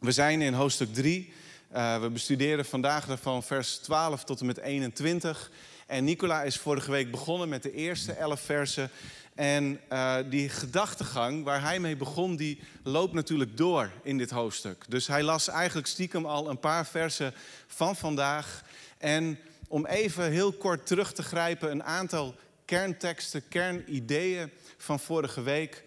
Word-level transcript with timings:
We 0.00 0.12
zijn 0.12 0.42
in 0.42 0.52
hoofdstuk 0.52 0.94
3. 0.94 1.32
Uh, 1.72 2.00
we 2.00 2.10
bestuderen 2.10 2.64
vandaag 2.64 3.06
van 3.20 3.42
vers 3.42 3.76
12 3.76 4.24
tot 4.24 4.40
en 4.40 4.46
met 4.46 4.58
21. 4.58 5.50
En 5.86 6.04
Nicola 6.04 6.42
is 6.42 6.56
vorige 6.56 6.90
week 6.90 7.10
begonnen 7.10 7.48
met 7.48 7.62
de 7.62 7.72
eerste 7.72 8.12
11 8.12 8.40
versen. 8.40 8.90
En 9.34 9.80
uh, 9.92 10.16
die 10.30 10.48
gedachtegang 10.48 11.44
waar 11.44 11.62
hij 11.62 11.80
mee 11.80 11.96
begon, 11.96 12.36
die 12.36 12.60
loopt 12.82 13.12
natuurlijk 13.12 13.56
door 13.56 13.90
in 14.02 14.18
dit 14.18 14.30
hoofdstuk. 14.30 14.84
Dus 14.88 15.06
hij 15.06 15.22
las 15.22 15.48
eigenlijk 15.48 15.86
stiekem 15.86 16.26
al 16.26 16.50
een 16.50 16.60
paar 16.60 16.86
versen 16.86 17.34
van 17.66 17.96
vandaag. 17.96 18.64
En 18.98 19.38
om 19.68 19.86
even 19.86 20.30
heel 20.30 20.52
kort 20.52 20.86
terug 20.86 21.12
te 21.12 21.22
grijpen, 21.22 21.70
een 21.70 21.84
aantal 21.84 22.34
kernteksten, 22.64 23.48
kernideeën 23.48 24.50
van 24.76 25.00
vorige 25.00 25.42
week. 25.42 25.84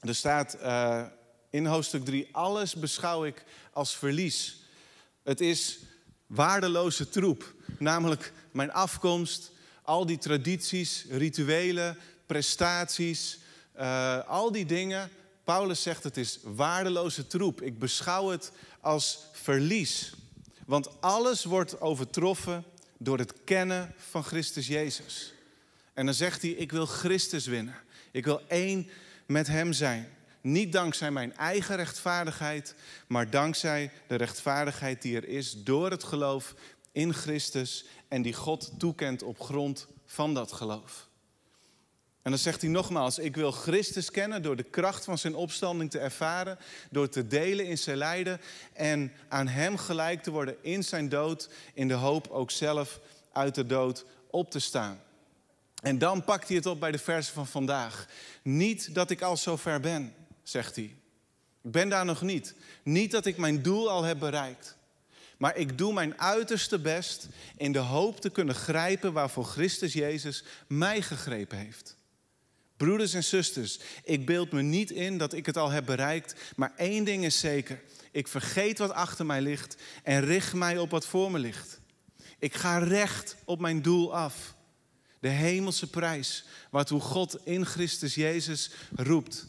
Er 0.00 0.14
staat 0.14 0.56
uh, 0.62 1.02
in 1.50 1.66
hoofdstuk 1.66 2.04
3, 2.04 2.28
alles 2.32 2.74
beschouw 2.74 3.24
ik 3.24 3.44
als 3.72 3.96
verlies. 3.96 4.62
Het 5.22 5.40
is 5.40 5.78
waardeloze 6.26 7.08
troep, 7.08 7.54
namelijk 7.78 8.32
mijn 8.50 8.72
afkomst, 8.72 9.50
al 9.82 10.06
die 10.06 10.18
tradities, 10.18 11.06
rituelen, 11.10 11.96
prestaties, 12.26 13.38
uh, 13.78 14.26
al 14.26 14.52
die 14.52 14.66
dingen. 14.66 15.10
Paulus 15.44 15.82
zegt 15.82 16.04
het 16.04 16.16
is 16.16 16.38
waardeloze 16.42 17.26
troep. 17.26 17.62
Ik 17.62 17.78
beschouw 17.78 18.28
het 18.28 18.52
als 18.80 19.18
verlies. 19.32 20.12
Want 20.66 21.00
alles 21.00 21.44
wordt 21.44 21.80
overtroffen 21.80 22.64
door 22.98 23.18
het 23.18 23.32
kennen 23.44 23.94
van 24.10 24.24
Christus 24.24 24.66
Jezus. 24.66 25.32
En 25.94 26.06
dan 26.06 26.14
zegt 26.14 26.42
hij, 26.42 26.50
ik 26.50 26.72
wil 26.72 26.86
Christus 26.86 27.46
winnen. 27.46 27.76
Ik 28.10 28.24
wil 28.24 28.40
één 28.48 28.90
met 29.26 29.46
Hem 29.46 29.72
zijn. 29.72 30.08
Niet 30.40 30.72
dankzij 30.72 31.10
mijn 31.10 31.36
eigen 31.36 31.76
rechtvaardigheid, 31.76 32.74
maar 33.06 33.30
dankzij 33.30 33.90
de 34.06 34.14
rechtvaardigheid 34.14 35.02
die 35.02 35.16
er 35.16 35.28
is 35.28 35.62
door 35.64 35.90
het 35.90 36.04
geloof 36.04 36.54
in 36.92 37.14
Christus 37.14 37.84
en 38.08 38.22
die 38.22 38.34
God 38.34 38.72
toekent 38.78 39.22
op 39.22 39.40
grond 39.40 39.86
van 40.06 40.34
dat 40.34 40.52
geloof. 40.52 41.08
En 42.22 42.30
dan 42.34 42.42
zegt 42.42 42.60
hij 42.60 42.70
nogmaals, 42.70 43.18
ik 43.18 43.36
wil 43.36 43.52
Christus 43.52 44.10
kennen 44.10 44.42
door 44.42 44.56
de 44.56 44.62
kracht 44.62 45.04
van 45.04 45.18
zijn 45.18 45.34
opstanding 45.34 45.90
te 45.90 45.98
ervaren, 45.98 46.58
door 46.90 47.08
te 47.08 47.26
delen 47.26 47.66
in 47.66 47.78
zijn 47.78 47.96
lijden 47.96 48.40
en 48.72 49.12
aan 49.28 49.48
hem 49.48 49.76
gelijk 49.76 50.22
te 50.22 50.30
worden 50.30 50.56
in 50.60 50.84
zijn 50.84 51.08
dood, 51.08 51.48
in 51.74 51.88
de 51.88 51.94
hoop 51.94 52.28
ook 52.28 52.50
zelf 52.50 53.00
uit 53.32 53.54
de 53.54 53.66
dood 53.66 54.04
op 54.30 54.50
te 54.50 54.58
staan. 54.58 55.00
En 55.82 55.98
dan 55.98 56.24
pakt 56.24 56.48
hij 56.48 56.56
het 56.56 56.66
op 56.66 56.80
bij 56.80 56.90
de 56.90 56.98
versen 56.98 57.34
van 57.34 57.46
vandaag. 57.46 58.06
Niet 58.42 58.94
dat 58.94 59.10
ik 59.10 59.22
al 59.22 59.36
zo 59.36 59.56
ver 59.56 59.80
ben, 59.80 60.14
zegt 60.48 60.76
hij. 60.76 60.96
Ik 61.62 61.70
ben 61.70 61.88
daar 61.88 62.04
nog 62.04 62.22
niet. 62.22 62.54
Niet 62.82 63.10
dat 63.10 63.26
ik 63.26 63.36
mijn 63.36 63.62
doel 63.62 63.90
al 63.90 64.02
heb 64.02 64.18
bereikt. 64.18 64.76
Maar 65.38 65.56
ik 65.56 65.78
doe 65.78 65.92
mijn 65.92 66.20
uiterste 66.20 66.78
best 66.78 67.28
in 67.56 67.72
de 67.72 67.78
hoop 67.78 68.20
te 68.20 68.30
kunnen 68.30 68.54
grijpen 68.54 69.12
waarvoor 69.12 69.44
Christus 69.44 69.92
Jezus 69.92 70.44
mij 70.66 71.02
gegrepen 71.02 71.58
heeft. 71.58 71.96
Broeders 72.76 73.14
en 73.14 73.24
zusters, 73.24 73.78
ik 74.04 74.26
beeld 74.26 74.52
me 74.52 74.62
niet 74.62 74.90
in 74.90 75.18
dat 75.18 75.32
ik 75.32 75.46
het 75.46 75.56
al 75.56 75.70
heb 75.70 75.86
bereikt, 75.86 76.34
maar 76.56 76.72
één 76.76 77.04
ding 77.04 77.24
is 77.24 77.38
zeker. 77.38 77.80
Ik 78.12 78.28
vergeet 78.28 78.78
wat 78.78 78.92
achter 78.92 79.26
mij 79.26 79.40
ligt 79.40 79.76
en 80.02 80.24
richt 80.24 80.54
mij 80.54 80.78
op 80.78 80.90
wat 80.90 81.06
voor 81.06 81.30
me 81.30 81.38
ligt. 81.38 81.80
Ik 82.38 82.54
ga 82.54 82.78
recht 82.78 83.36
op 83.44 83.60
mijn 83.60 83.82
doel 83.82 84.14
af. 84.16 84.54
De 85.20 85.28
hemelse 85.28 85.90
prijs, 85.90 86.44
waartoe 86.70 87.00
God 87.00 87.46
in 87.46 87.66
Christus 87.66 88.14
Jezus 88.14 88.70
roept. 88.96 89.46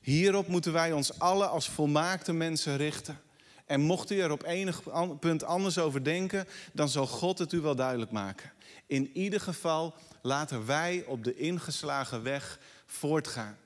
Hierop 0.00 0.46
moeten 0.46 0.72
wij 0.72 0.92
ons 0.92 1.18
alle 1.18 1.46
als 1.46 1.68
volmaakte 1.68 2.32
mensen 2.32 2.76
richten. 2.76 3.20
En 3.66 3.80
mocht 3.80 4.10
u 4.10 4.20
er 4.20 4.30
op 4.30 4.42
enig 4.42 4.82
punt 5.20 5.44
anders 5.44 5.78
over 5.78 6.04
denken, 6.04 6.46
dan 6.72 6.88
zal 6.88 7.06
God 7.06 7.38
het 7.38 7.52
u 7.52 7.60
wel 7.60 7.74
duidelijk 7.74 8.10
maken. 8.10 8.52
In 8.86 9.10
ieder 9.12 9.40
geval 9.40 9.94
laten 10.22 10.66
wij 10.66 11.04
op 11.06 11.24
de 11.24 11.36
ingeslagen 11.36 12.22
weg 12.22 12.60
voortgaan. 12.86 13.56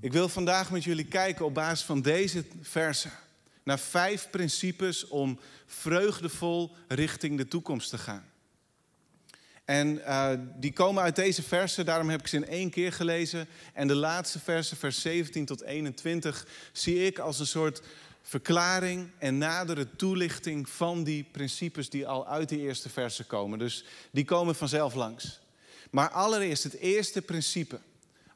Ik 0.00 0.12
wil 0.12 0.28
vandaag 0.28 0.70
met 0.70 0.84
jullie 0.84 1.06
kijken 1.06 1.44
op 1.44 1.54
basis 1.54 1.84
van 1.84 2.02
deze 2.02 2.44
versen 2.60 3.12
naar 3.62 3.78
vijf 3.78 4.30
principes 4.30 5.08
om 5.08 5.38
vreugdevol 5.66 6.74
richting 6.88 7.36
de 7.36 7.48
toekomst 7.48 7.90
te 7.90 7.98
gaan. 7.98 8.24
En 9.64 9.96
uh, 9.96 10.30
die 10.56 10.72
komen 10.72 11.02
uit 11.02 11.16
deze 11.16 11.42
versen, 11.42 11.84
daarom 11.84 12.10
heb 12.10 12.20
ik 12.20 12.26
ze 12.26 12.36
in 12.36 12.46
één 12.46 12.70
keer 12.70 12.92
gelezen. 12.92 13.48
En 13.72 13.88
de 13.88 13.94
laatste 13.94 14.38
versen, 14.38 14.76
vers 14.76 15.00
17 15.00 15.44
tot 15.44 15.62
21, 15.62 16.46
zie 16.72 17.06
ik 17.06 17.18
als 17.18 17.38
een 17.38 17.46
soort 17.46 17.82
verklaring 18.22 19.10
en 19.18 19.38
nadere 19.38 19.96
toelichting 19.96 20.68
van 20.68 21.04
die 21.04 21.24
principes 21.32 21.90
die 21.90 22.06
al 22.06 22.26
uit 22.26 22.48
die 22.48 22.60
eerste 22.60 22.88
versen 22.88 23.26
komen. 23.26 23.58
Dus 23.58 23.84
die 24.10 24.24
komen 24.24 24.54
vanzelf 24.54 24.94
langs. 24.94 25.40
Maar 25.90 26.10
allereerst, 26.10 26.62
het 26.62 26.74
eerste 26.74 27.22
principe 27.22 27.80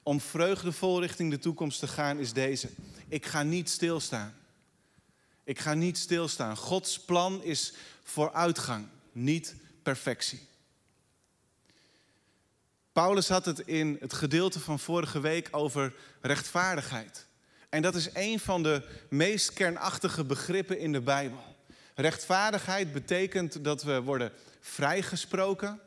om 0.03 0.21
vreugdevol 0.21 1.01
richting 1.01 1.31
de 1.31 1.39
toekomst 1.39 1.79
te 1.79 1.89
gaan 1.89 2.19
is 2.19 2.33
deze. 2.33 2.69
Ik 3.09 3.27
ga 3.27 3.43
niet 3.43 3.71
stilstaan. 3.71 4.35
Ik 5.45 5.59
ga 5.59 5.75
niet 5.75 5.99
stilstaan. 5.99 6.57
Gods 6.57 7.01
plan 7.01 7.43
is 7.43 7.73
vooruitgang, 8.03 8.87
niet 9.13 9.55
perfectie. 9.83 10.48
Paulus 12.99 13.29
had 13.29 13.45
het 13.45 13.59
in 13.59 13.97
het 14.01 14.13
gedeelte 14.13 14.61
van 14.61 14.79
vorige 14.79 15.21
week 15.21 15.49
over 15.51 15.95
rechtvaardigheid. 16.21 17.27
En 17.69 17.83
dat 17.83 17.95
is 17.95 18.09
een 18.13 18.39
van 18.39 18.63
de 18.63 18.83
meest 19.11 19.53
kernachtige 19.53 20.25
begrippen 20.25 20.79
in 20.79 20.93
de 20.93 21.01
Bijbel. 21.01 21.57
Rechtvaardigheid 21.95 22.93
betekent 22.93 23.65
dat 23.65 23.83
we 23.83 24.03
worden 24.03 24.33
vrijgesproken 24.61 25.81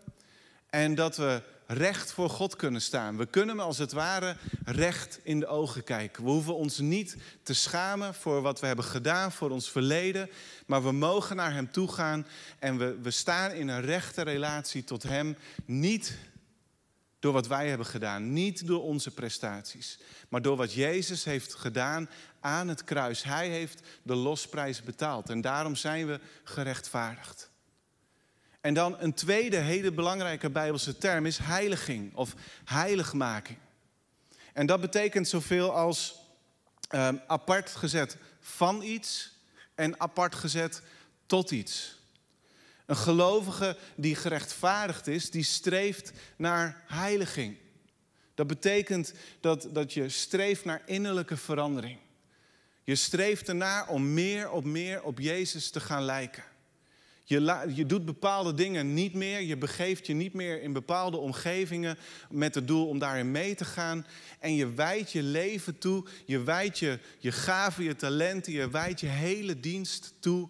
en 0.69 0.95
dat 0.95 1.17
we 1.17 1.41
recht 1.67 2.11
voor 2.11 2.29
God 2.29 2.55
kunnen 2.55 2.81
staan. 2.81 3.17
We 3.17 3.25
kunnen 3.25 3.59
als 3.59 3.77
het 3.77 3.91
ware 3.91 4.35
recht 4.65 5.19
in 5.23 5.39
de 5.39 5.47
ogen 5.47 5.83
kijken. 5.83 6.23
We 6.23 6.29
hoeven 6.29 6.55
ons 6.55 6.79
niet 6.79 7.17
te 7.43 7.53
schamen 7.53 8.13
voor 8.13 8.41
wat 8.41 8.59
we 8.59 8.67
hebben 8.67 8.85
gedaan, 8.85 9.31
voor 9.31 9.49
ons 9.49 9.71
verleden, 9.71 10.29
maar 10.65 10.83
we 10.83 10.91
mogen 10.91 11.35
naar 11.35 11.53
Hem 11.53 11.71
toe 11.71 11.91
gaan 11.91 12.27
en 12.59 12.77
we, 12.77 12.97
we 13.01 13.11
staan 13.11 13.51
in 13.51 13.67
een 13.67 13.81
rechte 13.81 14.21
relatie 14.21 14.83
tot 14.83 15.03
Hem, 15.03 15.37
niet 15.65 16.17
door 17.21 17.33
wat 17.33 17.47
wij 17.47 17.67
hebben 17.67 17.85
gedaan, 17.85 18.33
niet 18.33 18.67
door 18.67 18.83
onze 18.83 19.11
prestaties, 19.11 19.99
maar 20.29 20.41
door 20.41 20.55
wat 20.57 20.73
Jezus 20.73 21.23
heeft 21.23 21.53
gedaan 21.53 22.09
aan 22.39 22.67
het 22.67 22.83
kruis. 22.83 23.23
Hij 23.23 23.49
heeft 23.49 23.81
de 24.03 24.15
losprijs 24.15 24.81
betaald 24.81 25.29
en 25.29 25.41
daarom 25.41 25.75
zijn 25.75 26.07
we 26.07 26.19
gerechtvaardigd. 26.43 27.49
En 28.61 28.73
dan 28.73 28.95
een 28.99 29.13
tweede 29.13 29.57
hele 29.57 29.91
belangrijke 29.91 30.49
Bijbelse 30.49 30.97
term 30.97 31.25
is 31.25 31.37
heiliging 31.37 32.15
of 32.15 32.33
heiligmaking. 32.65 33.57
En 34.53 34.65
dat 34.65 34.81
betekent 34.81 35.27
zoveel 35.27 35.75
als 35.75 36.15
um, 36.89 37.21
apart 37.27 37.69
gezet 37.69 38.17
van 38.39 38.81
iets 38.81 39.31
en 39.75 39.99
apart 39.99 40.35
gezet 40.35 40.81
tot 41.25 41.51
iets. 41.51 41.99
Een 42.91 42.97
gelovige 42.97 43.77
die 43.95 44.15
gerechtvaardigd 44.15 45.07
is, 45.07 45.29
die 45.29 45.43
streeft 45.43 46.11
naar 46.35 46.83
heiliging. 46.87 47.57
Dat 48.35 48.47
betekent 48.47 49.13
dat, 49.39 49.67
dat 49.71 49.93
je 49.93 50.09
streeft 50.09 50.65
naar 50.65 50.81
innerlijke 50.85 51.37
verandering. 51.37 51.99
Je 52.83 52.95
streeft 52.95 53.47
ernaar 53.47 53.87
om 53.87 54.13
meer 54.13 54.49
op 54.49 54.63
meer 54.63 55.03
op 55.03 55.19
Jezus 55.19 55.69
te 55.69 55.79
gaan 55.79 56.03
lijken. 56.03 56.43
Je, 57.23 57.71
je 57.73 57.85
doet 57.85 58.05
bepaalde 58.05 58.53
dingen 58.53 58.93
niet 58.93 59.13
meer. 59.13 59.41
Je 59.41 59.57
begeeft 59.57 60.07
je 60.07 60.13
niet 60.13 60.33
meer 60.33 60.61
in 60.61 60.73
bepaalde 60.73 61.17
omgevingen 61.17 61.97
met 62.29 62.55
het 62.55 62.67
doel 62.67 62.87
om 62.87 62.99
daarin 62.99 63.31
mee 63.31 63.55
te 63.55 63.65
gaan. 63.65 64.05
En 64.39 64.55
je 64.55 64.73
wijdt 64.73 65.11
je 65.11 65.23
leven 65.23 65.77
toe. 65.77 66.05
Je 66.25 66.43
wijdt 66.43 66.79
je, 66.79 66.99
je 67.19 67.31
gaven, 67.31 67.83
je 67.83 67.95
talenten. 67.95 68.53
Je 68.53 68.69
wijdt 68.69 68.99
je 68.99 69.07
hele 69.07 69.59
dienst 69.59 70.13
toe 70.19 70.49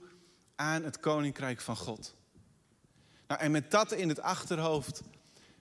aan 0.55 0.83
het 0.83 0.99
koninkrijk 0.99 1.61
van 1.61 1.75
God. 1.75 2.19
Nou, 3.31 3.43
en 3.43 3.51
met 3.51 3.71
dat 3.71 3.91
in 3.91 4.09
het 4.09 4.21
achterhoofd 4.21 5.01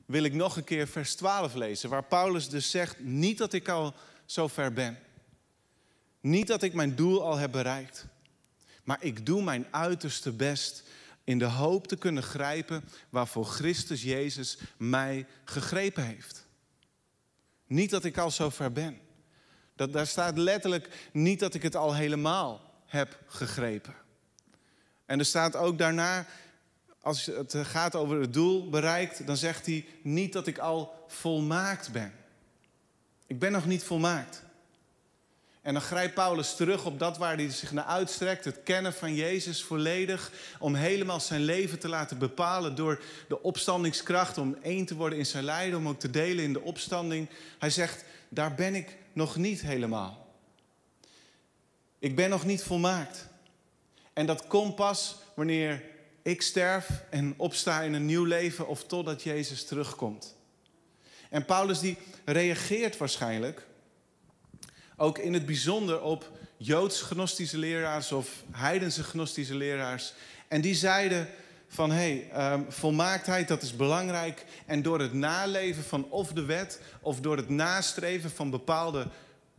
wil 0.07 0.23
ik 0.23 0.33
nog 0.33 0.57
een 0.57 0.65
keer 0.65 0.89
vers 0.89 1.15
12 1.15 1.55
lezen. 1.55 1.91
Waar 1.91 2.05
Paulus 2.05 2.49
dus 2.49 2.71
zegt: 2.71 3.01
Niet 3.01 3.39
dat 3.39 3.53
ik 3.53 3.69
al 3.69 3.95
zo 4.25 4.49
ver 4.49 4.73
ben. 4.73 4.99
Niet 6.21 6.47
dat 6.47 6.63
ik 6.63 6.75
mijn 6.75 6.95
doel 6.95 7.25
al 7.25 7.37
heb 7.37 7.53
bereikt. 7.53 8.07
Maar 8.85 8.97
ik 9.01 9.27
doe 9.27 9.43
mijn 9.43 9.67
uiterste 9.71 10.33
best 10.33 10.83
in 11.25 11.39
de 11.39 11.45
hoop 11.45 11.87
te 11.87 11.97
kunnen 11.97 12.23
grijpen 12.23 12.85
waarvoor 13.11 13.45
Christus 13.45 14.03
Jezus 14.03 14.59
mij 14.77 15.27
gegrepen 15.45 16.05
heeft. 16.05 16.47
Niet 17.67 17.91
dat 17.91 18.05
ik 18.05 18.19
al 18.19 18.31
zo 18.31 18.49
ver 18.49 18.73
ben. 18.73 18.99
Dat, 19.77 19.93
daar 19.93 20.07
staat 20.07 20.39
letterlijk 20.39 21.09
niet 21.13 21.41
dat 21.41 21.55
ik 21.55 21.63
het 21.63 21.77
al 21.77 21.95
helemaal 21.95 22.75
heb 22.87 23.19
gegrepen. 23.27 23.95
En 25.07 25.19
er 25.19 25.25
staat 25.25 25.57
ook 25.57 25.79
daarna, 25.79 26.27
als 27.01 27.27
het 27.27 27.55
gaat 27.63 27.95
over 27.95 28.21
het 28.21 28.33
doel 28.33 28.69
bereikt, 28.69 29.27
dan 29.27 29.37
zegt 29.37 29.67
hij 29.67 29.87
niet 30.03 30.33
dat 30.33 30.47
ik 30.47 30.59
al 30.59 31.05
volmaakt 31.09 31.93
ben. 31.93 32.13
Ik 33.27 33.39
ben 33.39 33.53
nog 33.53 33.67
niet 33.67 33.85
volmaakt. 33.85 34.43
En 35.63 35.73
dan 35.73 35.83
grijpt 35.83 36.15
Paulus 36.15 36.57
terug 36.57 36.85
op 36.85 36.99
dat 36.99 37.19
waar 37.19 37.37
hij 37.37 37.51
zich 37.51 37.73
naar 37.73 37.85
uitstrekt, 37.85 38.45
het 38.45 38.63
kennen 38.63 38.93
van 38.93 39.15
Jezus 39.15 39.63
volledig, 39.63 40.33
om 40.59 40.75
helemaal 40.75 41.21
zijn 41.21 41.41
leven 41.41 41.79
te 41.79 41.89
laten 41.89 42.19
bepalen 42.19 42.75
door 42.75 43.03
de 43.29 43.43
opstandingskracht, 43.43 44.39
om 44.39 44.57
één 44.63 44.87
te 44.87 44.95
worden 44.95 45.19
in 45.19 45.27
zijn 45.27 45.45
lijden, 45.45 45.79
om 45.79 45.89
ook 45.89 46.01
te 46.01 46.11
delen 46.11 46.45
in 46.45 46.53
de 46.53 46.61
opstanding. 46.61 47.29
Hij 47.59 47.71
zegt, 47.71 48.05
daar 48.29 48.55
ben 48.55 48.75
ik 48.75 48.97
nog 49.13 49.37
niet 49.37 49.61
helemaal. 49.61 50.27
Ik 51.99 52.17
ben 52.17 52.31
nog 52.31 52.45
niet 52.45 52.63
volmaakt. 52.63 53.29
En 54.13 54.27
dat 54.27 54.47
komt 54.47 54.75
pas 54.75 55.17
wanneer 55.35 55.83
ik 56.23 56.43
sterf 56.43 57.05
en 57.11 57.35
opsta 57.37 57.83
in 57.83 57.93
een 57.93 58.07
nieuw 58.07 58.25
leven 58.25 58.67
of 58.67 58.85
totdat 58.85 59.23
Jezus 59.23 59.65
terugkomt. 59.65 60.37
En 61.31 61.45
Paulus 61.45 61.81
die 61.81 61.97
reageert 62.25 62.97
waarschijnlijk 62.97 63.67
ook 64.97 65.19
in 65.19 65.33
het 65.33 65.47
bijzonder 65.47 66.03
op 66.03 66.31
Joods 66.57 67.03
gnostische 67.03 67.59
leraars 67.59 68.13
of 68.13 68.43
heidense 68.51 69.03
gnostische 69.03 69.55
leraars. 69.55 70.13
En 70.49 70.61
die 70.61 70.75
zeiden 70.75 71.29
van 71.69 71.91
hé, 71.91 72.27
hey, 72.31 72.53
um, 72.53 72.67
volmaaktheid 72.69 73.49
dat 73.49 73.63
is 73.63 73.77
belangrijk. 73.77 74.45
En 74.67 74.83
door 74.83 75.01
het 75.01 75.13
naleven 75.13 75.85
van 75.85 76.11
of 76.11 76.33
de 76.33 76.45
wet 76.45 76.81
of 77.01 77.21
door 77.21 77.37
het 77.37 77.49
nastreven 77.49 78.31
van 78.31 78.51
bepaalde 78.51 79.07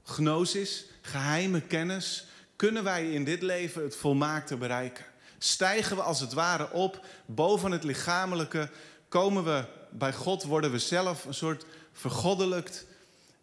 gnosis, 0.03 0.85
geheime 1.01 1.61
kennis, 1.61 2.25
kunnen 2.55 2.83
wij 2.83 3.11
in 3.11 3.23
dit 3.23 3.41
leven 3.41 3.83
het 3.83 3.95
volmaakte 3.95 4.57
bereiken. 4.57 5.05
Stijgen 5.43 5.95
we 5.95 6.01
als 6.01 6.19
het 6.19 6.33
ware 6.33 6.71
op 6.71 7.05
boven 7.25 7.71
het 7.71 7.83
lichamelijke, 7.83 8.69
komen 9.07 9.43
we 9.43 9.65
bij 9.89 10.13
God, 10.13 10.43
worden 10.43 10.71
we 10.71 10.79
zelf 10.79 11.25
een 11.25 11.33
soort 11.33 11.65
vergoddelijkt. 11.91 12.85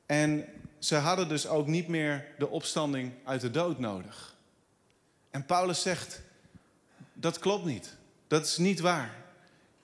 En 0.06 0.45
ze 0.79 0.95
hadden 0.95 1.29
dus 1.29 1.47
ook 1.47 1.67
niet 1.67 1.89
meer 1.89 2.27
de 2.39 2.49
opstanding 2.49 3.12
uit 3.25 3.41
de 3.41 3.50
dood 3.50 3.79
nodig. 3.79 4.37
En 5.31 5.47
Paulus 5.47 5.83
zegt, 5.83 6.21
dat 7.12 7.39
klopt 7.39 7.65
niet. 7.65 7.97
Dat 8.27 8.47
is 8.47 8.56
niet 8.56 8.81
waar. 8.81 9.15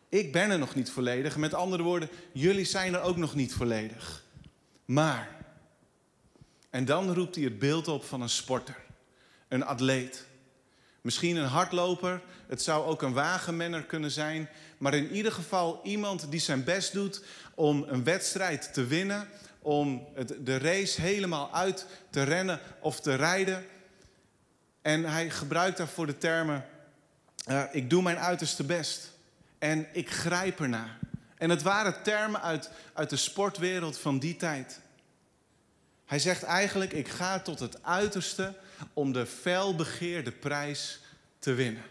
Ik 0.09 0.33
ben 0.33 0.51
er 0.51 0.59
nog 0.59 0.75
niet 0.75 0.91
volledig. 0.91 1.37
Met 1.37 1.55
andere 1.55 1.83
woorden, 1.83 2.09
jullie 2.33 2.65
zijn 2.65 2.95
er 2.95 3.01
ook 3.01 3.17
nog 3.17 3.35
niet 3.35 3.55
volledig. 3.55 4.25
Maar, 4.85 5.29
en 6.71 6.85
dan 6.85 7.15
roept 7.15 7.35
hij 7.35 7.45
het 7.45 7.59
beeld 7.59 7.89
op 7.89 8.05
van 8.05 8.21
een 8.21 8.29
sporter, 8.29 8.77
een 9.49 9.65
atleet. 9.65 10.27
Misschien 11.05 11.37
een 11.37 11.47
hardloper, 11.47 12.21
het 12.47 12.63
zou 12.63 12.87
ook 12.87 13.03
een 13.03 13.13
wagenmenner 13.13 13.83
kunnen 13.83 14.11
zijn, 14.11 14.49
maar 14.79 14.95
in 14.95 15.11
ieder 15.11 15.33
geval 15.33 15.81
iemand 15.83 16.31
die 16.31 16.41
zijn 16.41 16.65
best 16.65 16.93
doet 16.93 17.23
om 17.55 17.85
een 17.89 18.05
wedstrijd 18.05 18.73
te 18.73 18.87
winnen, 18.87 19.29
om 19.59 20.07
de 20.41 20.59
race 20.59 21.01
helemaal 21.01 21.53
uit 21.53 21.87
te 22.11 22.23
rennen 22.23 22.61
of 22.81 23.01
te 23.01 23.15
rijden. 23.15 23.67
En 24.83 25.05
hij 25.05 25.31
gebruikt 25.31 25.77
daarvoor 25.77 26.07
de 26.07 26.19
termen, 26.19 26.65
uh, 27.49 27.63
ik 27.73 27.91
doe 27.91 28.03
mijn 28.03 28.19
uiterste 28.19 28.65
best 28.65 29.11
en 29.59 29.87
ik 29.93 30.11
grijp 30.11 30.61
ernaar. 30.61 30.99
En 31.37 31.51
het 31.51 31.63
waren 31.63 32.03
termen 32.03 32.43
uit, 32.43 32.71
uit 32.93 33.11
de 33.11 33.17
sportwereld 33.17 33.99
van 33.99 34.19
die 34.19 34.37
tijd. 34.37 34.81
Hij 36.05 36.19
zegt 36.19 36.43
eigenlijk, 36.43 36.93
ik 36.93 37.09
ga 37.09 37.41
tot 37.41 37.59
het 37.59 37.83
uiterste 37.83 38.55
om 38.93 39.13
de 39.13 39.27
felbegeerde 39.27 40.33
prijs 40.33 41.01
te 41.39 41.55
winnen. 41.55 41.83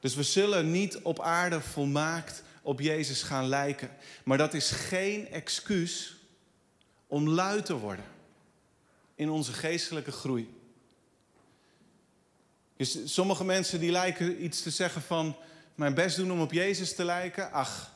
Dus 0.00 0.14
we 0.14 0.22
zullen 0.22 0.70
niet 0.70 0.98
op 0.98 1.20
aarde 1.20 1.60
volmaakt 1.60 2.42
op 2.62 2.80
Jezus 2.80 3.22
gaan 3.22 3.48
lijken. 3.48 3.90
Maar 4.24 4.38
dat 4.38 4.54
is 4.54 4.70
geen 4.70 5.28
excuus 5.30 6.16
om 7.06 7.28
lui 7.28 7.62
te 7.62 7.78
worden 7.78 8.04
in 9.14 9.30
onze 9.30 9.52
geestelijke 9.52 10.12
groei. 10.12 10.54
Dus 12.76 12.98
sommige 13.04 13.44
mensen 13.44 13.80
die 13.80 13.90
lijken 13.90 14.44
iets 14.44 14.62
te 14.62 14.70
zeggen 14.70 15.02
van 15.02 15.36
mijn 15.74 15.94
best 15.94 16.16
doen 16.16 16.32
om 16.32 16.40
op 16.40 16.52
Jezus 16.52 16.94
te 16.94 17.04
lijken. 17.04 17.52
Ach, 17.52 17.90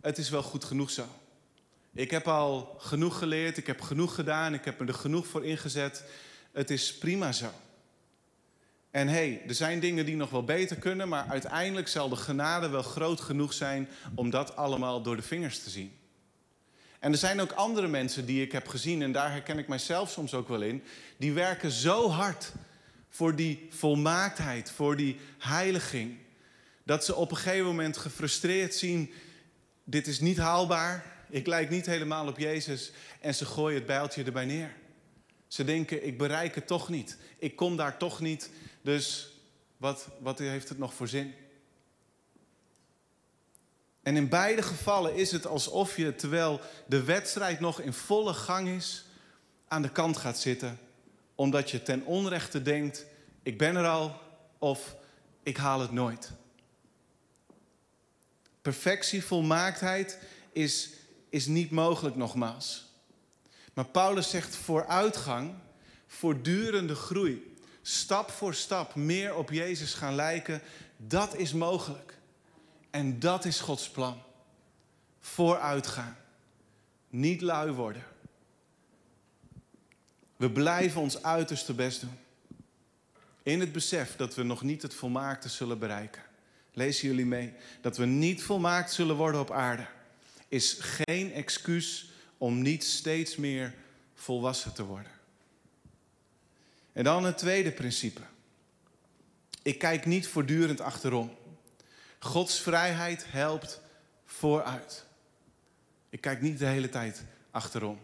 het 0.00 0.18
is 0.18 0.30
wel 0.30 0.42
goed 0.42 0.64
genoeg 0.64 0.90
zo. 0.90 1.06
Ik 1.92 2.10
heb 2.10 2.28
al 2.28 2.76
genoeg 2.78 3.18
geleerd, 3.18 3.56
ik 3.56 3.66
heb 3.66 3.80
genoeg 3.80 4.14
gedaan, 4.14 4.54
ik 4.54 4.64
heb 4.64 4.80
me 4.80 4.86
er 4.86 4.94
genoeg 4.94 5.26
voor 5.26 5.44
ingezet. 5.44 6.04
Het 6.54 6.70
is 6.70 6.94
prima 6.98 7.32
zo. 7.32 7.50
En 8.90 9.08
hé, 9.08 9.14
hey, 9.14 9.42
er 9.48 9.54
zijn 9.54 9.80
dingen 9.80 10.06
die 10.06 10.16
nog 10.16 10.30
wel 10.30 10.44
beter 10.44 10.76
kunnen, 10.76 11.08
maar 11.08 11.26
uiteindelijk 11.28 11.88
zal 11.88 12.08
de 12.08 12.16
genade 12.16 12.68
wel 12.68 12.82
groot 12.82 13.20
genoeg 13.20 13.52
zijn 13.52 13.88
om 14.14 14.30
dat 14.30 14.56
allemaal 14.56 15.02
door 15.02 15.16
de 15.16 15.22
vingers 15.22 15.62
te 15.62 15.70
zien. 15.70 15.92
En 16.98 17.12
er 17.12 17.18
zijn 17.18 17.40
ook 17.40 17.52
andere 17.52 17.88
mensen 17.88 18.26
die 18.26 18.42
ik 18.42 18.52
heb 18.52 18.68
gezien, 18.68 19.02
en 19.02 19.12
daar 19.12 19.30
herken 19.30 19.58
ik 19.58 19.68
mijzelf 19.68 20.10
soms 20.10 20.34
ook 20.34 20.48
wel 20.48 20.62
in, 20.62 20.82
die 21.16 21.32
werken 21.32 21.70
zo 21.70 22.10
hard 22.10 22.52
voor 23.08 23.36
die 23.36 23.66
volmaaktheid, 23.70 24.70
voor 24.70 24.96
die 24.96 25.18
heiliging, 25.38 26.16
dat 26.82 27.04
ze 27.04 27.14
op 27.14 27.30
een 27.30 27.36
gegeven 27.36 27.66
moment 27.66 27.96
gefrustreerd 27.96 28.74
zien, 28.74 29.12
dit 29.84 30.06
is 30.06 30.20
niet 30.20 30.38
haalbaar, 30.38 31.04
ik 31.30 31.46
lijk 31.46 31.70
niet 31.70 31.86
helemaal 31.86 32.28
op 32.28 32.38
Jezus, 32.38 32.92
en 33.20 33.34
ze 33.34 33.44
gooien 33.44 33.78
het 33.78 33.86
bijltje 33.86 34.24
erbij 34.24 34.44
neer. 34.44 34.74
Ze 35.46 35.64
denken, 35.64 36.06
ik 36.06 36.18
bereik 36.18 36.54
het 36.54 36.66
toch 36.66 36.88
niet, 36.88 37.18
ik 37.38 37.56
kom 37.56 37.76
daar 37.76 37.98
toch 37.98 38.20
niet, 38.20 38.50
dus 38.82 39.28
wat, 39.76 40.08
wat 40.20 40.38
heeft 40.38 40.68
het 40.68 40.78
nog 40.78 40.94
voor 40.94 41.08
zin? 41.08 41.34
En 44.02 44.16
in 44.16 44.28
beide 44.28 44.62
gevallen 44.62 45.14
is 45.14 45.30
het 45.30 45.46
alsof 45.46 45.96
je, 45.96 46.14
terwijl 46.14 46.60
de 46.86 47.02
wedstrijd 47.02 47.60
nog 47.60 47.80
in 47.80 47.92
volle 47.92 48.34
gang 48.34 48.68
is, 48.68 49.04
aan 49.68 49.82
de 49.82 49.90
kant 49.90 50.16
gaat 50.16 50.38
zitten. 50.38 50.78
Omdat 51.34 51.70
je 51.70 51.82
ten 51.82 52.04
onrechte 52.04 52.62
denkt, 52.62 53.06
ik 53.42 53.58
ben 53.58 53.76
er 53.76 53.86
al 53.86 54.20
of 54.58 54.96
ik 55.42 55.56
haal 55.56 55.80
het 55.80 55.92
nooit. 55.92 56.30
Perfectie, 58.62 59.24
volmaaktheid 59.24 60.18
is, 60.52 60.90
is 61.28 61.46
niet 61.46 61.70
mogelijk 61.70 62.16
nogmaals. 62.16 62.83
Maar 63.74 63.84
Paulus 63.84 64.30
zegt 64.30 64.56
vooruitgang, 64.56 65.54
voortdurende 66.06 66.94
groei 66.94 67.54
stap 67.86 68.30
voor 68.30 68.54
stap 68.54 68.94
meer 68.94 69.34
op 69.34 69.50
Jezus 69.50 69.94
gaan 69.94 70.14
lijken, 70.14 70.62
dat 70.96 71.36
is 71.36 71.52
mogelijk. 71.52 72.18
En 72.90 73.18
dat 73.18 73.44
is 73.44 73.60
Gods 73.60 73.90
plan. 73.90 74.22
Vooruitgaan. 75.20 76.16
Niet 77.08 77.40
lui 77.40 77.70
worden. 77.70 78.02
We 80.36 80.50
blijven 80.50 81.00
ons 81.00 81.22
uiterste 81.22 81.74
best 81.74 82.00
doen. 82.00 82.18
In 83.42 83.60
het 83.60 83.72
besef 83.72 84.16
dat 84.16 84.34
we 84.34 84.42
nog 84.42 84.62
niet 84.62 84.82
het 84.82 84.94
volmaakte 84.94 85.48
zullen 85.48 85.78
bereiken. 85.78 86.22
Lezen 86.72 87.08
jullie 87.08 87.26
mee? 87.26 87.54
Dat 87.80 87.96
we 87.96 88.04
niet 88.04 88.42
volmaakt 88.42 88.92
zullen 88.92 89.16
worden 89.16 89.40
op 89.40 89.50
aarde. 89.50 89.86
Is 90.48 90.76
geen 90.80 91.32
excuus 91.32 92.10
om 92.38 92.62
niet 92.62 92.84
steeds 92.84 93.36
meer 93.36 93.74
volwassen 94.14 94.72
te 94.72 94.84
worden. 94.84 95.12
En 96.92 97.04
dan 97.04 97.24
het 97.24 97.38
tweede 97.38 97.72
principe. 97.72 98.20
Ik 99.62 99.78
kijk 99.78 100.06
niet 100.06 100.28
voortdurend 100.28 100.80
achterom. 100.80 101.36
Gods 102.18 102.60
vrijheid 102.60 103.24
helpt 103.28 103.80
vooruit. 104.24 105.04
Ik 106.08 106.20
kijk 106.20 106.40
niet 106.40 106.58
de 106.58 106.66
hele 106.66 106.88
tijd 106.88 107.22
achterom. 107.50 107.98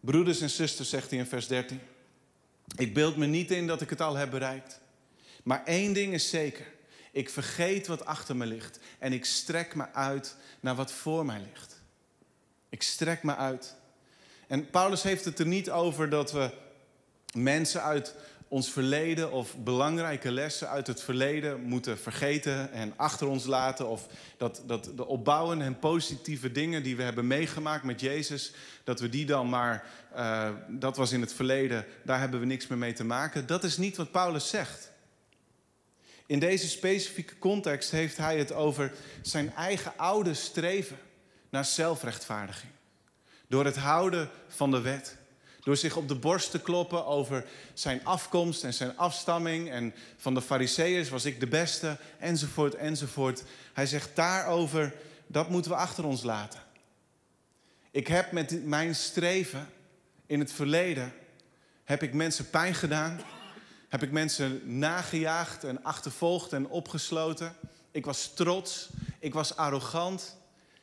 Broeders 0.00 0.40
en 0.40 0.50
zusters, 0.50 0.88
zegt 0.88 1.10
hij 1.10 1.18
in 1.18 1.26
vers 1.26 1.46
13. 1.46 1.80
Ik 2.76 2.94
beeld 2.94 3.16
me 3.16 3.26
niet 3.26 3.50
in 3.50 3.66
dat 3.66 3.80
ik 3.80 3.90
het 3.90 4.00
al 4.00 4.14
heb 4.14 4.30
bereikt. 4.30 4.80
Maar 5.42 5.64
één 5.64 5.92
ding 5.92 6.12
is 6.12 6.30
zeker. 6.30 6.66
Ik 7.12 7.30
vergeet 7.30 7.86
wat 7.86 8.04
achter 8.04 8.36
me 8.36 8.46
ligt 8.46 8.78
en 8.98 9.12
ik 9.12 9.24
strek 9.24 9.74
me 9.74 9.92
uit 9.92 10.36
naar 10.60 10.74
wat 10.74 10.92
voor 10.92 11.24
mij 11.24 11.40
ligt. 11.40 11.69
Ik 12.70 12.82
strek 12.82 13.22
me 13.22 13.36
uit. 13.36 13.74
En 14.46 14.70
Paulus 14.70 15.02
heeft 15.02 15.24
het 15.24 15.38
er 15.38 15.46
niet 15.46 15.70
over 15.70 16.10
dat 16.10 16.32
we 16.32 16.50
mensen 17.32 17.82
uit 17.82 18.14
ons 18.48 18.70
verleden 18.70 19.32
of 19.32 19.56
belangrijke 19.56 20.32
lessen 20.32 20.68
uit 20.68 20.86
het 20.86 21.02
verleden 21.02 21.60
moeten 21.60 21.98
vergeten 21.98 22.72
en 22.72 22.92
achter 22.96 23.26
ons 23.26 23.44
laten. 23.44 23.88
Of 23.88 24.06
dat, 24.36 24.62
dat 24.66 24.90
de 24.96 25.06
opbouwende 25.06 25.64
en 25.64 25.78
positieve 25.78 26.52
dingen 26.52 26.82
die 26.82 26.96
we 26.96 27.02
hebben 27.02 27.26
meegemaakt 27.26 27.84
met 27.84 28.00
Jezus, 28.00 28.52
dat 28.84 29.00
we 29.00 29.08
die 29.08 29.26
dan 29.26 29.48
maar, 29.48 29.84
uh, 30.16 30.50
dat 30.68 30.96
was 30.96 31.12
in 31.12 31.20
het 31.20 31.32
verleden, 31.32 31.84
daar 32.04 32.20
hebben 32.20 32.40
we 32.40 32.46
niks 32.46 32.66
meer 32.66 32.78
mee 32.78 32.92
te 32.92 33.04
maken. 33.04 33.46
Dat 33.46 33.64
is 33.64 33.76
niet 33.76 33.96
wat 33.96 34.10
Paulus 34.10 34.48
zegt. 34.48 34.92
In 36.26 36.38
deze 36.38 36.68
specifieke 36.68 37.38
context 37.38 37.90
heeft 37.90 38.16
hij 38.16 38.38
het 38.38 38.52
over 38.52 38.92
zijn 39.22 39.54
eigen 39.54 39.92
oude 39.96 40.34
streven 40.34 40.98
naar 41.50 41.64
zelfrechtvaardiging. 41.64 42.72
Door 43.48 43.64
het 43.64 43.76
houden 43.76 44.30
van 44.48 44.70
de 44.70 44.80
wet. 44.80 45.16
Door 45.60 45.76
zich 45.76 45.96
op 45.96 46.08
de 46.08 46.14
borst 46.14 46.50
te 46.50 46.60
kloppen 46.60 47.06
over 47.06 47.44
zijn 47.74 48.04
afkomst 48.04 48.64
en 48.64 48.74
zijn 48.74 48.96
afstamming. 48.96 49.70
En 49.70 49.94
van 50.16 50.34
de 50.34 50.42
Fariseeërs 50.42 51.08
was 51.08 51.24
ik 51.24 51.40
de 51.40 51.46
beste, 51.46 51.96
enzovoort, 52.18 52.74
enzovoort. 52.74 53.42
Hij 53.72 53.86
zegt 53.86 54.16
daarover, 54.16 54.94
dat 55.26 55.48
moeten 55.48 55.70
we 55.70 55.76
achter 55.76 56.04
ons 56.04 56.22
laten. 56.22 56.60
Ik 57.90 58.06
heb 58.06 58.32
met 58.32 58.64
mijn 58.64 58.94
streven 58.94 59.68
In 60.26 60.40
het 60.40 60.52
verleden 60.52 61.12
heb 61.84 62.02
ik 62.02 62.14
mensen 62.14 62.50
pijn 62.50 62.74
gedaan. 62.74 63.20
Heb 63.88 64.02
ik 64.02 64.10
mensen 64.10 64.78
nagejaagd 64.78 65.64
en 65.64 65.82
achtervolgd 65.82 66.52
en 66.52 66.68
opgesloten. 66.68 67.56
Ik 67.90 68.04
was 68.04 68.34
trots. 68.34 68.88
Ik 69.18 69.34
was 69.34 69.56
arrogant. 69.56 70.36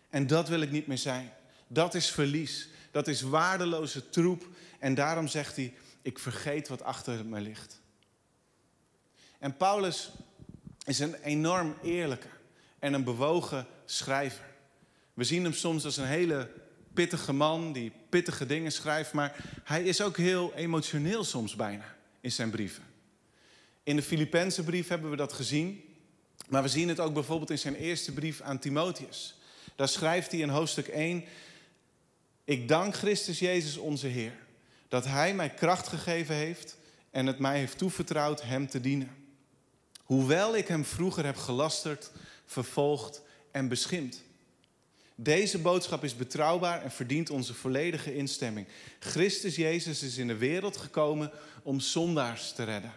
En 0.09 0.27
dat 0.27 0.47
wil 0.47 0.61
ik 0.61 0.71
niet 0.71 0.87
meer 0.87 0.97
zijn. 0.97 1.31
Dat 1.67 1.93
is 1.93 2.09
verlies. 2.09 2.69
Dat 2.91 3.07
is 3.07 3.21
waardeloze 3.21 4.09
troep. 4.09 4.47
En 4.79 4.95
daarom 4.95 5.27
zegt 5.27 5.55
hij: 5.55 5.73
Ik 6.01 6.19
vergeet 6.19 6.67
wat 6.67 6.83
achter 6.83 7.25
me 7.25 7.41
ligt. 7.41 7.81
En 9.39 9.57
Paulus 9.57 10.11
is 10.85 10.99
een 10.99 11.13
enorm 11.13 11.75
eerlijke 11.83 12.27
en 12.79 12.93
een 12.93 13.03
bewogen 13.03 13.67
schrijver. 13.85 14.45
We 15.13 15.23
zien 15.23 15.43
hem 15.43 15.53
soms 15.53 15.85
als 15.85 15.97
een 15.97 16.05
hele 16.05 16.49
pittige 16.93 17.33
man 17.33 17.73
die 17.73 17.91
pittige 18.09 18.45
dingen 18.45 18.71
schrijft, 18.71 19.13
maar 19.13 19.35
hij 19.63 19.83
is 19.83 20.01
ook 20.01 20.17
heel 20.17 20.53
emotioneel 20.55 21.23
soms 21.23 21.55
bijna 21.55 21.95
in 22.21 22.31
zijn 22.31 22.49
brieven. 22.49 22.83
In 23.83 23.95
de 23.95 24.01
Filipijnse 24.01 24.63
brief 24.63 24.87
hebben 24.87 25.09
we 25.09 25.15
dat 25.15 25.33
gezien, 25.33 25.83
maar 26.49 26.61
we 26.61 26.69
zien 26.69 26.87
het 26.87 26.99
ook 26.99 27.13
bijvoorbeeld 27.13 27.49
in 27.49 27.59
zijn 27.59 27.75
eerste 27.75 28.13
brief 28.13 28.41
aan 28.41 28.59
Timotheus. 28.59 29.36
Daar 29.77 29.87
schrijft 29.87 30.31
hij 30.31 30.39
in 30.39 30.49
hoofdstuk 30.49 30.87
1: 30.87 31.23
Ik 32.43 32.67
dank 32.67 32.95
Christus 32.95 33.39
Jezus 33.39 33.77
onze 33.77 34.07
Heer 34.07 34.33
dat 34.87 35.05
Hij 35.05 35.33
mij 35.33 35.49
kracht 35.49 35.87
gegeven 35.87 36.35
heeft 36.35 36.77
en 37.11 37.25
het 37.25 37.39
mij 37.39 37.59
heeft 37.59 37.77
toevertrouwd 37.77 38.41
Hem 38.41 38.67
te 38.67 38.81
dienen. 38.81 39.15
Hoewel 40.03 40.55
ik 40.55 40.67
Hem 40.67 40.85
vroeger 40.85 41.25
heb 41.25 41.37
gelasterd, 41.37 42.11
vervolgd 42.45 43.21
en 43.51 43.67
beschimd. 43.67 44.23
Deze 45.15 45.59
boodschap 45.59 46.03
is 46.03 46.15
betrouwbaar 46.15 46.83
en 46.83 46.91
verdient 46.91 47.29
onze 47.29 47.53
volledige 47.53 48.15
instemming. 48.15 48.67
Christus 48.99 49.55
Jezus 49.55 50.03
is 50.03 50.17
in 50.17 50.27
de 50.27 50.37
wereld 50.37 50.77
gekomen 50.77 51.31
om 51.63 51.79
zondaars 51.79 52.51
te 52.51 52.63
redden. 52.63 52.93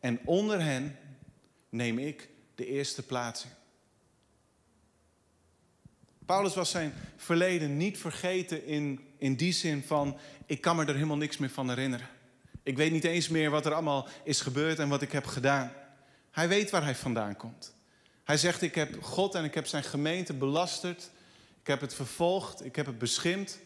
En 0.00 0.20
onder 0.24 0.60
hen 0.60 0.98
neem 1.68 1.98
ik 1.98 2.28
de 2.54 2.66
eerste 2.66 3.02
plaats 3.02 3.44
in. 3.44 3.61
Paulus 6.26 6.54
was 6.54 6.70
zijn 6.70 6.94
verleden 7.16 7.76
niet 7.76 7.98
vergeten 7.98 8.66
in, 8.66 9.00
in 9.18 9.34
die 9.34 9.52
zin 9.52 9.82
van, 9.82 10.18
ik 10.46 10.60
kan 10.60 10.76
me 10.76 10.84
er 10.84 10.94
helemaal 10.94 11.16
niks 11.16 11.36
meer 11.36 11.50
van 11.50 11.68
herinneren. 11.68 12.08
Ik 12.62 12.76
weet 12.76 12.92
niet 12.92 13.04
eens 13.04 13.28
meer 13.28 13.50
wat 13.50 13.66
er 13.66 13.72
allemaal 13.72 14.08
is 14.24 14.40
gebeurd 14.40 14.78
en 14.78 14.88
wat 14.88 15.02
ik 15.02 15.12
heb 15.12 15.26
gedaan. 15.26 15.72
Hij 16.30 16.48
weet 16.48 16.70
waar 16.70 16.82
hij 16.84 16.94
vandaan 16.94 17.36
komt. 17.36 17.74
Hij 18.24 18.36
zegt, 18.36 18.62
ik 18.62 18.74
heb 18.74 19.02
God 19.02 19.34
en 19.34 19.44
ik 19.44 19.54
heb 19.54 19.66
zijn 19.66 19.84
gemeente 19.84 20.34
belasterd. 20.34 21.10
Ik 21.60 21.66
heb 21.66 21.80
het 21.80 21.94
vervolgd, 21.94 22.64
ik 22.64 22.76
heb 22.76 22.86
het 22.86 22.98
beschimd. 22.98 23.58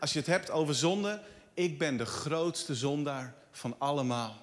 Als 0.00 0.12
je 0.12 0.18
het 0.18 0.28
hebt 0.28 0.50
over 0.50 0.74
zonde, 0.74 1.22
ik 1.54 1.78
ben 1.78 1.96
de 1.96 2.06
grootste 2.06 2.74
zondaar 2.74 3.34
van 3.50 3.74
allemaal. 3.78 4.40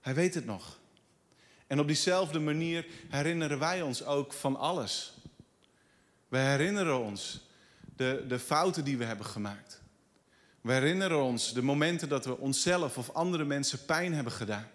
Hij 0.00 0.14
weet 0.14 0.34
het 0.34 0.44
nog. 0.44 0.78
En 1.66 1.80
op 1.80 1.86
diezelfde 1.86 2.38
manier 2.38 2.86
herinneren 3.08 3.58
wij 3.58 3.82
ons 3.82 4.04
ook 4.04 4.32
van 4.32 4.56
alles. 4.56 5.12
We 6.28 6.38
herinneren 6.38 6.98
ons 6.98 7.48
de, 7.96 8.24
de 8.28 8.38
fouten 8.38 8.84
die 8.84 8.98
we 8.98 9.04
hebben 9.04 9.26
gemaakt. 9.26 9.82
We 10.60 10.72
herinneren 10.72 11.22
ons 11.22 11.52
de 11.52 11.62
momenten 11.62 12.08
dat 12.08 12.24
we 12.24 12.38
onszelf 12.38 12.98
of 12.98 13.10
andere 13.10 13.44
mensen 13.44 13.84
pijn 13.84 14.14
hebben 14.14 14.32
gedaan. 14.32 14.68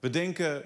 We 0.00 0.10
denken 0.10 0.64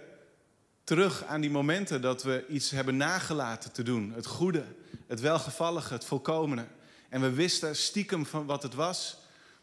terug 0.84 1.24
aan 1.24 1.40
die 1.40 1.50
momenten 1.50 2.02
dat 2.02 2.22
we 2.22 2.44
iets 2.48 2.70
hebben 2.70 2.96
nagelaten 2.96 3.72
te 3.72 3.82
doen. 3.82 4.12
Het 4.12 4.26
goede, 4.26 4.64
het 5.06 5.20
welgevallige, 5.20 5.92
het 5.92 6.04
volkomene. 6.04 6.66
En 7.08 7.20
we 7.20 7.30
wisten 7.30 7.76
stiekem 7.76 8.26
van 8.26 8.46
wat 8.46 8.62
het 8.62 8.74
was, 8.74 9.16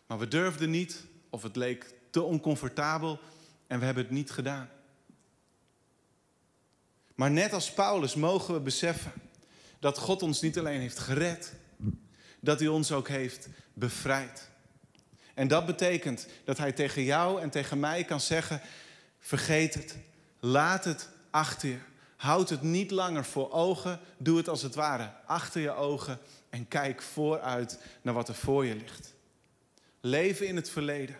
maar 0.05 0.17
we 0.17 0.27
durfden 0.27 0.69
niet 0.69 1.05
of 1.29 1.43
het 1.43 1.55
leek 1.55 1.93
te 2.09 2.21
oncomfortabel 2.21 3.19
en 3.67 3.79
we 3.79 3.85
hebben 3.85 4.03
het 4.03 4.13
niet 4.13 4.31
gedaan. 4.31 4.69
Maar 7.17 7.31
net 7.31 7.53
als 7.53 7.71
Paulus 7.71 8.15
mogen 8.15 8.53
we 8.53 8.59
beseffen 8.59 9.11
dat 9.79 9.97
God 9.97 10.23
ons 10.23 10.41
niet 10.41 10.57
alleen 10.57 10.79
heeft 10.79 10.99
gered, 10.99 11.53
dat 12.39 12.59
hij 12.59 12.67
ons 12.67 12.91
ook 12.91 13.07
heeft 13.07 13.47
bevrijd. 13.73 14.49
En 15.33 15.47
dat 15.47 15.65
betekent 15.65 16.27
dat 16.45 16.57
hij 16.57 16.71
tegen 16.71 17.03
jou 17.03 17.41
en 17.41 17.49
tegen 17.49 17.79
mij 17.79 18.03
kan 18.03 18.19
zeggen: 18.19 18.61
vergeet 19.19 19.73
het, 19.73 19.95
laat 20.39 20.83
het 20.83 21.09
achter 21.29 21.69
je. 21.69 21.77
Houd 22.15 22.49
het 22.49 22.61
niet 22.61 22.91
langer 22.91 23.25
voor 23.25 23.51
ogen, 23.51 23.99
doe 24.17 24.37
het 24.37 24.49
als 24.49 24.61
het 24.61 24.75
ware 24.75 25.11
achter 25.25 25.61
je 25.61 25.71
ogen 25.71 26.19
en 26.49 26.67
kijk 26.67 27.01
vooruit 27.01 27.79
naar 28.01 28.13
wat 28.13 28.27
er 28.27 28.35
voor 28.35 28.65
je 28.65 28.75
ligt. 28.75 29.13
Leven 30.01 30.47
in 30.47 30.55
het 30.55 30.69
verleden. 30.69 31.15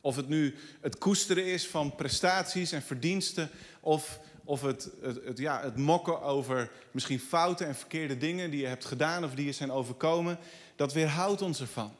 Of 0.00 0.16
het 0.16 0.28
nu 0.28 0.56
het 0.80 0.98
koesteren 0.98 1.44
is 1.46 1.66
van 1.66 1.94
prestaties 1.94 2.72
en 2.72 2.82
verdiensten, 2.82 3.50
of 3.80 4.20
of 4.50 4.62
het, 4.62 4.90
het, 5.00 5.24
het, 5.24 5.38
ja, 5.38 5.60
het 5.60 5.76
mokken 5.76 6.22
over 6.22 6.70
misschien 6.90 7.20
fouten 7.20 7.66
en 7.66 7.74
verkeerde 7.74 8.18
dingen 8.18 8.50
die 8.50 8.60
je 8.60 8.66
hebt 8.66 8.84
gedaan 8.84 9.24
of 9.24 9.34
die 9.34 9.46
je 9.46 9.52
zijn 9.52 9.72
overkomen, 9.72 10.38
dat 10.76 10.92
weerhoudt 10.92 11.42
ons 11.42 11.60
ervan. 11.60 11.94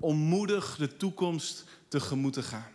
Om 0.00 0.16
moedig 0.16 0.76
de 0.76 0.96
toekomst 0.96 1.64
tegemoet 1.88 2.32
te 2.32 2.42
gaan. 2.42 2.70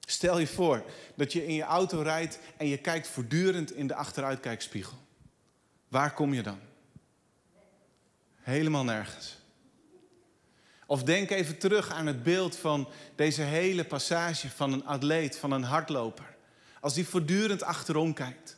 Stel 0.00 0.38
je 0.38 0.46
voor 0.46 0.84
dat 1.16 1.32
je 1.32 1.46
in 1.46 1.54
je 1.54 1.62
auto 1.62 2.00
rijdt 2.00 2.38
en 2.56 2.66
je 2.66 2.76
kijkt 2.76 3.08
voortdurend 3.08 3.72
in 3.72 3.86
de 3.86 3.94
achteruitkijkspiegel. 3.94 4.98
Waar 5.88 6.14
kom 6.14 6.34
je 6.34 6.42
dan? 6.42 6.58
Helemaal 8.34 8.84
nergens. 8.84 9.36
Of 10.86 11.02
denk 11.02 11.30
even 11.30 11.58
terug 11.58 11.90
aan 11.90 12.06
het 12.06 12.22
beeld 12.22 12.56
van 12.56 12.88
deze 13.14 13.42
hele 13.42 13.84
passage 13.84 14.50
van 14.50 14.72
een 14.72 14.86
atleet, 14.86 15.38
van 15.38 15.50
een 15.50 15.64
hardloper. 15.64 16.36
Als 16.80 16.94
hij 16.94 17.04
voortdurend 17.04 17.62
achterom 17.62 18.12
kijkt, 18.12 18.56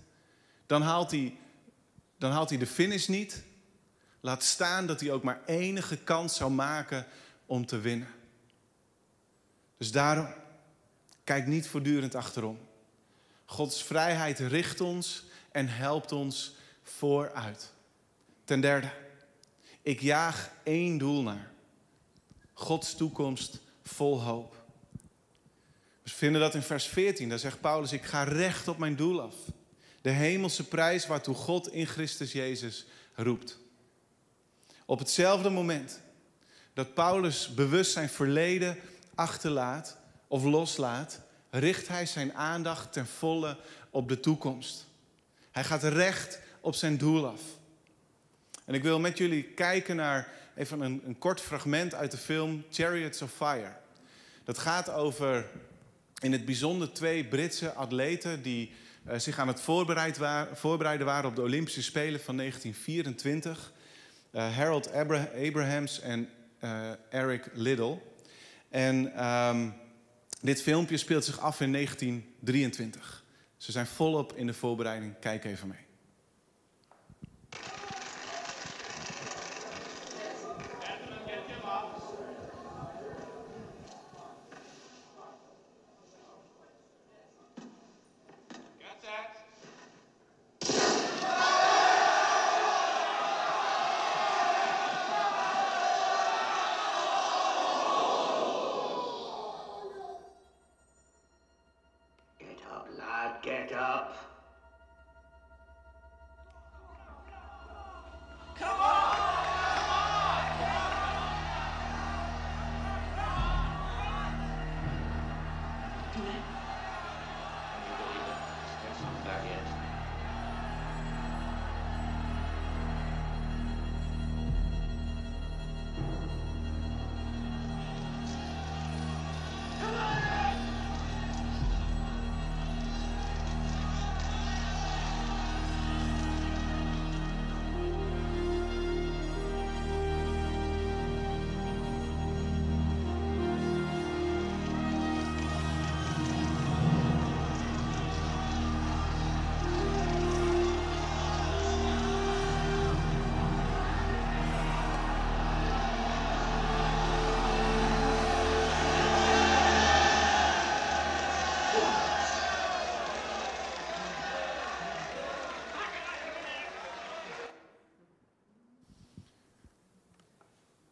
dan 0.67 0.83
haalt 0.83 1.11
hij, 1.11 1.37
dan 2.19 2.31
haalt 2.31 2.49
hij 2.49 2.59
de 2.59 2.67
finish 2.67 3.07
niet. 3.07 3.43
Laat 4.21 4.45
staan 4.45 4.87
dat 4.87 5.01
hij 5.01 5.13
ook 5.13 5.23
maar 5.23 5.41
enige 5.47 5.97
kans 5.97 6.37
zou 6.37 6.51
maken 6.51 7.07
om 7.47 7.67
te 7.67 7.79
winnen. 7.79 8.09
Dus 9.77 9.93
daarom, 9.93 10.29
kijk 11.25 11.47
niet 11.47 11.69
voortdurend 11.69 12.15
achterom. 12.15 12.59
Gods 13.45 13.83
vrijheid 13.83 14.39
richt 14.39 14.81
ons 14.81 15.25
en 15.53 15.69
helpt 15.69 16.13
ons 16.13 16.55
vooruit. 16.83 17.73
Ten 18.45 18.61
derde, 18.61 18.91
ik 19.83 20.01
jaag 20.01 20.51
één 20.63 20.99
doel 20.99 21.23
naar. 21.23 21.51
Gods 22.53 22.95
toekomst 22.95 23.59
vol 23.83 24.23
hoop. 24.23 24.60
We 26.11 26.17
vinden 26.17 26.41
dat 26.41 26.55
in 26.55 26.63
vers 26.63 26.87
14. 26.87 27.29
Daar 27.29 27.39
zegt 27.39 27.61
Paulus: 27.61 27.93
Ik 27.93 28.05
ga 28.05 28.23
recht 28.23 28.69
op 28.69 28.79
mijn 28.79 28.97
doel 28.97 29.21
af. 29.21 29.35
De 30.01 30.11
hemelse 30.11 30.65
prijs 30.65 31.07
waartoe 31.07 31.35
God 31.35 31.73
in 31.73 31.87
Christus 31.87 32.33
Jezus 32.33 32.87
roept. 33.15 33.59
Op 34.85 34.99
hetzelfde 34.99 35.51
moment 35.51 36.01
dat 36.75 36.95
Paulus 36.95 37.55
bewust 37.55 37.93
zijn 37.93 38.09
verleden 38.09 38.79
achterlaat 39.15 39.97
of 40.29 40.45
loslaat, 40.45 41.21
richt 41.51 41.89
hij 41.89 42.07
zijn 42.07 42.35
aandacht 42.35 42.93
ten 42.93 43.07
volle 43.07 43.57
op 43.91 44.09
de 44.09 44.21
toekomst. 44.21 44.87
Hij 45.51 45.65
gaat 45.65 45.83
recht 45.83 46.41
op 46.61 46.75
zijn 46.75 46.97
doel 46.97 47.27
af. 47.27 47.41
En 48.65 48.75
ik 48.75 48.83
wil 48.83 49.01
met 49.01 49.19
jullie 49.19 49.43
kijken 49.43 49.97
naar 49.97 50.33
even 50.55 50.81
een, 50.81 51.03
een 51.07 51.19
kort 51.19 51.41
fragment 51.41 51.95
uit 51.95 52.11
de 52.11 52.17
film 52.17 52.65
Chariots 52.71 53.23
of 53.23 53.33
Fire. 53.33 53.73
Dat 54.45 54.59
gaat 54.59 54.91
over 54.91 55.47
in 56.21 56.33
het 56.33 56.45
bijzonder 56.45 56.93
twee 56.93 57.25
Britse 57.25 57.73
atleten 57.73 58.43
die 58.43 58.73
uh, 59.09 59.19
zich 59.19 59.39
aan 59.39 59.49
het 59.49 59.61
voorbereiden 60.53 61.07
waren 61.07 61.31
op 61.31 61.37
de 61.37 61.43
Olympische 61.43 61.83
Spelen 61.83 62.21
van 62.21 62.37
1924. 62.37 63.73
Uh, 64.33 64.47
eh, 64.47 64.57
Harold 64.57 64.93
Abra 64.93 65.29
Abrahams 65.47 66.01
en 66.01 66.29
uh, 66.65 66.91
Eric 67.11 67.51
Liddell. 67.55 67.99
En 68.69 69.25
um, 69.27 69.75
dit 70.41 70.63
filmpje 70.63 70.97
speelt 70.97 71.25
zich 71.25 71.41
af 71.41 71.61
in 71.61 71.73
1923. 71.73 73.25
Ze 73.57 73.73
zijn 73.73 73.87
volop 73.87 74.33
in 74.37 74.47
de 74.47 74.55
voorbereiding. 74.55 75.15
Kijk 75.21 75.45
even 75.45 75.69
mee. 75.69 75.90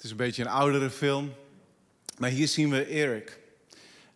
Is 0.08 0.14
een 0.14 0.26
beetje 0.26 0.42
een 0.42 0.50
oudere 0.50 0.90
film. 0.90 1.34
Maar 2.18 2.30
hier 2.30 2.48
zien 2.48 2.70
we 2.70 2.86
Erik. 2.86 3.38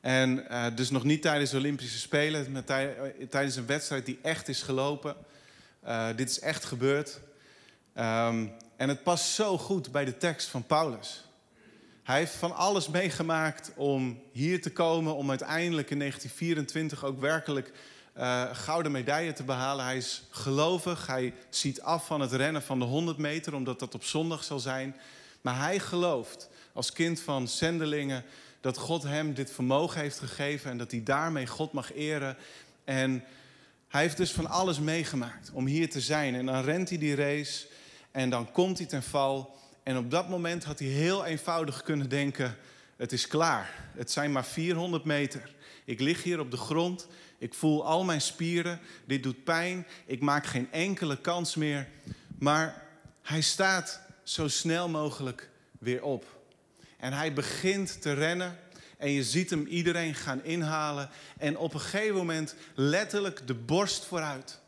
En 0.00 0.46
uh, 0.50 0.66
dus 0.74 0.90
nog 0.90 1.04
niet 1.04 1.22
tijdens 1.22 1.50
de 1.50 1.56
Olympische 1.56 1.98
Spelen, 1.98 2.52
maar 2.52 2.64
tij 2.64 3.14
tijdens 3.30 3.56
een 3.56 3.66
wedstrijd 3.66 4.06
die 4.06 4.18
echt 4.22 4.48
is 4.48 4.62
gelopen. 4.62 5.16
Uh, 5.84 6.08
dit 6.16 6.30
is 6.30 6.40
echt 6.40 6.64
gebeurd. 6.64 7.20
Um, 7.96 8.52
en 8.76 8.88
het 8.88 9.02
past 9.02 9.24
zo 9.24 9.58
goed 9.58 9.92
bij 9.92 10.04
de 10.04 10.16
tekst 10.16 10.48
van 10.48 10.66
Paulus. 10.66 11.24
Hij 12.02 12.18
heeft 12.18 12.34
van 12.34 12.56
alles 12.56 12.88
meegemaakt 12.88 13.72
om 13.76 14.22
hier 14.32 14.62
te 14.62 14.72
komen, 14.72 15.14
om 15.14 15.30
uiteindelijk 15.30 15.90
in 15.90 15.98
1924 15.98 17.04
ook 17.04 17.20
werkelijk 17.20 17.72
uh, 18.18 18.44
gouden 18.52 18.92
medaille 18.92 19.32
te 19.32 19.42
behalen. 19.44 19.84
Hij 19.84 19.96
is 19.96 20.22
gelovig, 20.30 21.06
hij 21.06 21.34
ziet 21.50 21.82
af 21.82 22.06
van 22.06 22.20
het 22.20 22.32
rennen 22.32 22.62
van 22.62 22.78
de 22.78 22.84
100 22.84 23.18
meter, 23.18 23.54
omdat 23.54 23.78
dat 23.78 23.94
op 23.94 24.04
zondag 24.04 24.44
zal 24.44 24.58
zijn. 24.58 24.96
Maar 25.42 25.58
hij 25.58 25.78
gelooft 25.78 26.48
als 26.72 26.92
kind 26.92 27.20
van 27.20 27.48
zendelingen 27.48 28.24
dat 28.60 28.76
God 28.76 29.02
hem 29.02 29.34
dit 29.34 29.52
vermogen 29.52 30.00
heeft 30.00 30.18
gegeven 30.18 30.70
en 30.70 30.78
dat 30.78 30.90
hij 30.90 31.02
daarmee 31.02 31.46
God 31.46 31.72
mag 31.72 31.92
eren. 31.92 32.36
En 32.84 33.24
hij 33.88 34.02
heeft 34.02 34.16
dus 34.16 34.32
van 34.32 34.46
alles 34.46 34.78
meegemaakt 34.78 35.50
om 35.52 35.66
hier 35.66 35.90
te 35.90 36.00
zijn. 36.00 36.34
En 36.34 36.46
dan 36.46 36.64
rent 36.64 36.88
hij 36.88 36.98
die 36.98 37.14
race 37.14 37.66
en 38.10 38.30
dan 38.30 38.52
komt 38.52 38.78
hij 38.78 38.86
ten 38.86 39.02
val. 39.02 39.58
En 39.82 39.96
op 39.96 40.10
dat 40.10 40.28
moment 40.28 40.64
had 40.64 40.78
hij 40.78 40.88
heel 40.88 41.24
eenvoudig 41.24 41.82
kunnen 41.82 42.08
denken: 42.08 42.56
het 42.96 43.12
is 43.12 43.26
klaar. 43.26 43.70
Het 43.94 44.10
zijn 44.10 44.32
maar 44.32 44.44
400 44.44 45.04
meter. 45.04 45.54
Ik 45.84 46.00
lig 46.00 46.22
hier 46.22 46.40
op 46.40 46.50
de 46.50 46.56
grond. 46.56 47.06
Ik 47.38 47.54
voel 47.54 47.86
al 47.86 48.04
mijn 48.04 48.20
spieren. 48.20 48.80
Dit 49.04 49.22
doet 49.22 49.44
pijn. 49.44 49.86
Ik 50.06 50.20
maak 50.20 50.46
geen 50.46 50.72
enkele 50.72 51.20
kans 51.20 51.54
meer. 51.54 51.88
Maar 52.38 52.82
hij 53.22 53.40
staat 53.40 54.00
zo 54.22 54.48
snel 54.48 54.88
mogelijk 54.88 55.50
weer 55.78 56.02
op. 56.02 56.40
En 56.96 57.12
hij 57.12 57.32
begint 57.32 58.02
te 58.02 58.12
rennen. 58.12 58.58
En 58.98 59.10
je 59.10 59.24
ziet 59.24 59.50
hem 59.50 59.66
iedereen 59.66 60.14
gaan 60.14 60.44
inhalen. 60.44 61.10
En 61.38 61.56
op 61.56 61.74
een 61.74 61.80
gegeven 61.80 62.16
moment 62.16 62.54
letterlijk 62.74 63.46
de 63.46 63.54
borst 63.54 64.04
vooruit. 64.04 64.60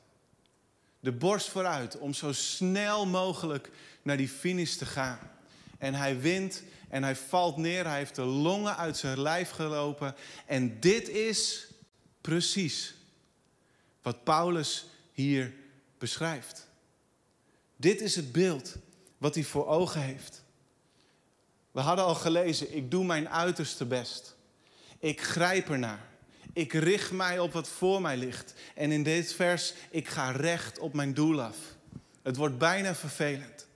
De 1.01 1.13
borst 1.13 1.49
vooruit 1.49 1.99
om 1.99 2.15
zo 2.15 2.33
snel 2.33 3.07
mogelijk 3.07 3.71
naar 4.03 4.17
die 4.17 4.29
finish 4.29 4.75
te 4.75 4.87
gaan. 4.87 5.19
En 5.79 5.95
hij 5.95 6.21
wint 6.21 6.63
en 6.89 7.03
hij 7.03 7.17
valt 7.17 7.57
neer. 7.57 7.87
Hij 7.87 7.99
heeft 7.99 8.15
de 8.15 8.23
longen 8.23 8.77
uit 8.77 8.97
zijn 8.97 9.21
lijf 9.21 9.51
gelopen. 9.51 10.15
En 10.47 10.81
dit 10.81 11.09
is 11.09 11.67
precies 12.21 12.95
wat 14.03 14.25
Paulus 14.25 14.87
hier 15.13 15.53
beschrijft. 15.99 16.69
Dit 17.77 18.01
is 18.01 18.17
het 18.17 18.33
beeld 18.33 18.75
wat 19.25 19.35
hij 19.35 19.45
voor 19.45 19.67
ogen 19.67 20.01
heeft. 20.01 20.45
We 21.71 21.81
hadden 21.81 22.05
al 22.05 22.15
gelezen, 22.15 22.77
ik 22.77 22.91
doe 22.91 23.05
mijn 23.05 23.29
uiterste 23.29 23.85
best. 23.85 24.37
Ik 24.99 25.23
grijp 25.23 25.71
ernaar. 25.71 26.07
Ik 26.53 26.73
richt 26.73 27.13
mij 27.13 27.39
op 27.39 27.53
wat 27.53 27.69
voor 27.69 28.01
mij 28.01 28.17
ligt. 28.17 28.55
En 28.75 28.93
in 28.93 29.03
dit 29.03 29.33
vers, 29.33 29.75
ik 29.91 30.09
ga 30.09 30.31
recht 30.31 30.79
op 30.79 30.95
mijn 30.95 31.15
doel 31.15 31.43
af. 31.43 31.57
Het 32.23 32.37
wordt 32.37 32.59
bijna 32.59 32.95
vervelend. 32.95 33.67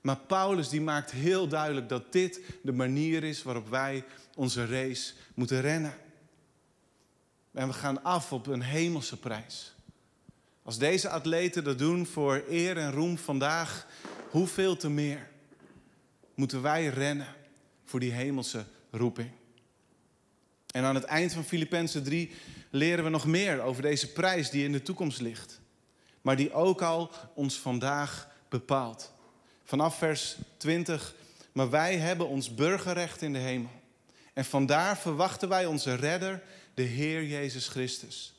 Maar 0.00 0.16
Paulus 0.16 0.68
die 0.68 0.80
maakt 0.80 1.10
heel 1.10 1.48
duidelijk 1.48 1.88
dat 1.88 2.12
dit 2.12 2.40
de 2.62 2.72
manier 2.72 3.24
is 3.24 3.42
waarop 3.42 3.68
wij 3.68 4.04
onze 4.34 4.66
race 4.66 5.12
moeten 5.34 5.60
rennen. 5.60 5.94
En 7.52 7.66
we 7.66 7.74
gaan 7.74 8.02
af 8.02 8.32
op 8.32 8.46
een 8.46 8.62
hemelse 8.62 9.16
prijs. 9.16 9.74
Als 10.62 10.78
deze 10.78 11.08
atleten 11.08 11.64
dat 11.64 11.78
doen 11.78 12.06
voor 12.06 12.44
eer 12.48 12.76
en 12.76 12.92
roem 12.92 13.18
vandaag, 13.18 13.86
hoeveel 14.34 14.76
te 14.76 14.90
meer 14.90 15.28
moeten 16.34 16.62
wij 16.62 16.86
rennen 16.86 17.26
voor 17.84 18.00
die 18.00 18.12
hemelse 18.12 18.64
roeping. 18.90 19.30
En 20.70 20.84
aan 20.84 20.94
het 20.94 21.04
eind 21.04 21.32
van 21.32 21.44
Filippenzen 21.44 22.02
3 22.02 22.30
leren 22.70 23.04
we 23.04 23.10
nog 23.10 23.26
meer 23.26 23.62
over 23.62 23.82
deze 23.82 24.12
prijs 24.12 24.50
die 24.50 24.64
in 24.64 24.72
de 24.72 24.82
toekomst 24.82 25.20
ligt. 25.20 25.60
Maar 26.22 26.36
die 26.36 26.52
ook 26.52 26.82
al 26.82 27.10
ons 27.34 27.58
vandaag 27.58 28.28
bepaalt. 28.48 29.12
Vanaf 29.64 29.98
vers 29.98 30.36
20. 30.56 31.14
Maar 31.52 31.70
wij 31.70 31.96
hebben 31.96 32.28
ons 32.28 32.54
burgerrecht 32.54 33.22
in 33.22 33.32
de 33.32 33.38
hemel. 33.38 33.82
En 34.32 34.44
vandaar 34.44 34.98
verwachten 34.98 35.48
wij 35.48 35.66
onze 35.66 35.94
redder, 35.94 36.42
de 36.74 36.82
Heer 36.82 37.24
Jezus 37.24 37.68
Christus. 37.68 38.34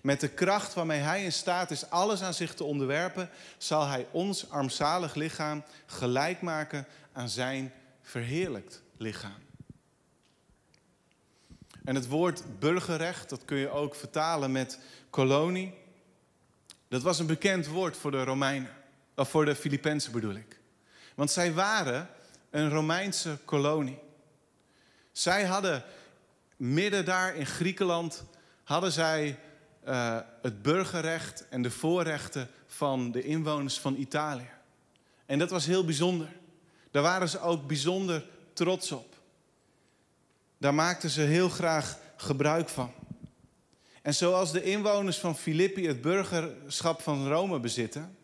Met 0.00 0.20
de 0.20 0.28
kracht 0.28 0.74
waarmee 0.74 1.00
Hij 1.00 1.24
in 1.24 1.32
staat 1.32 1.70
is 1.70 1.90
alles 1.90 2.22
aan 2.22 2.34
zich 2.34 2.54
te 2.54 2.64
onderwerpen, 2.64 3.30
zal 3.58 3.86
Hij 3.86 4.06
ons 4.10 4.50
armzalig 4.50 5.14
lichaam 5.14 5.64
gelijk 5.86 6.40
maken 6.40 6.86
aan 7.12 7.28
Zijn 7.28 7.72
verheerlijkt 8.02 8.82
lichaam. 8.96 9.48
En 11.84 11.94
het 11.94 12.08
woord 12.08 12.58
burgerrecht, 12.58 13.28
dat 13.28 13.44
kun 13.44 13.56
je 13.56 13.70
ook 13.70 13.94
vertalen 13.94 14.52
met 14.52 14.78
kolonie. 15.10 15.74
Dat 16.88 17.02
was 17.02 17.18
een 17.18 17.26
bekend 17.26 17.66
woord 17.66 17.96
voor 17.96 18.10
de 18.10 18.24
Romeinen, 18.24 18.70
of 19.14 19.28
voor 19.28 19.44
de 19.44 19.54
Filippenzen 19.54 20.12
bedoel 20.12 20.34
ik. 20.34 20.60
Want 21.14 21.30
zij 21.30 21.52
waren 21.52 22.08
een 22.50 22.70
Romeinse 22.70 23.38
kolonie. 23.44 23.98
Zij 25.12 25.44
hadden 25.44 25.84
midden 26.56 27.04
daar 27.04 27.34
in 27.34 27.46
Griekenland 27.46 28.24
hadden 28.64 28.92
zij 28.92 29.38
uh, 29.90 30.18
het 30.42 30.62
burgerrecht 30.62 31.48
en 31.48 31.62
de 31.62 31.70
voorrechten 31.70 32.48
van 32.66 33.10
de 33.10 33.22
inwoners 33.22 33.78
van 33.78 33.96
Italië. 33.96 34.50
En 35.26 35.38
dat 35.38 35.50
was 35.50 35.66
heel 35.66 35.84
bijzonder. 35.84 36.28
Daar 36.90 37.02
waren 37.02 37.28
ze 37.28 37.40
ook 37.40 37.66
bijzonder 37.66 38.26
trots 38.52 38.92
op. 38.92 39.14
Daar 40.58 40.74
maakten 40.74 41.10
ze 41.10 41.20
heel 41.20 41.48
graag 41.48 41.98
gebruik 42.16 42.68
van. 42.68 42.92
En 44.02 44.14
zoals 44.14 44.52
de 44.52 44.62
inwoners 44.62 45.18
van 45.18 45.36
Filippi 45.36 45.86
het 45.86 46.00
burgerschap 46.00 47.00
van 47.00 47.28
Rome 47.28 47.60
bezitten, 47.60 48.16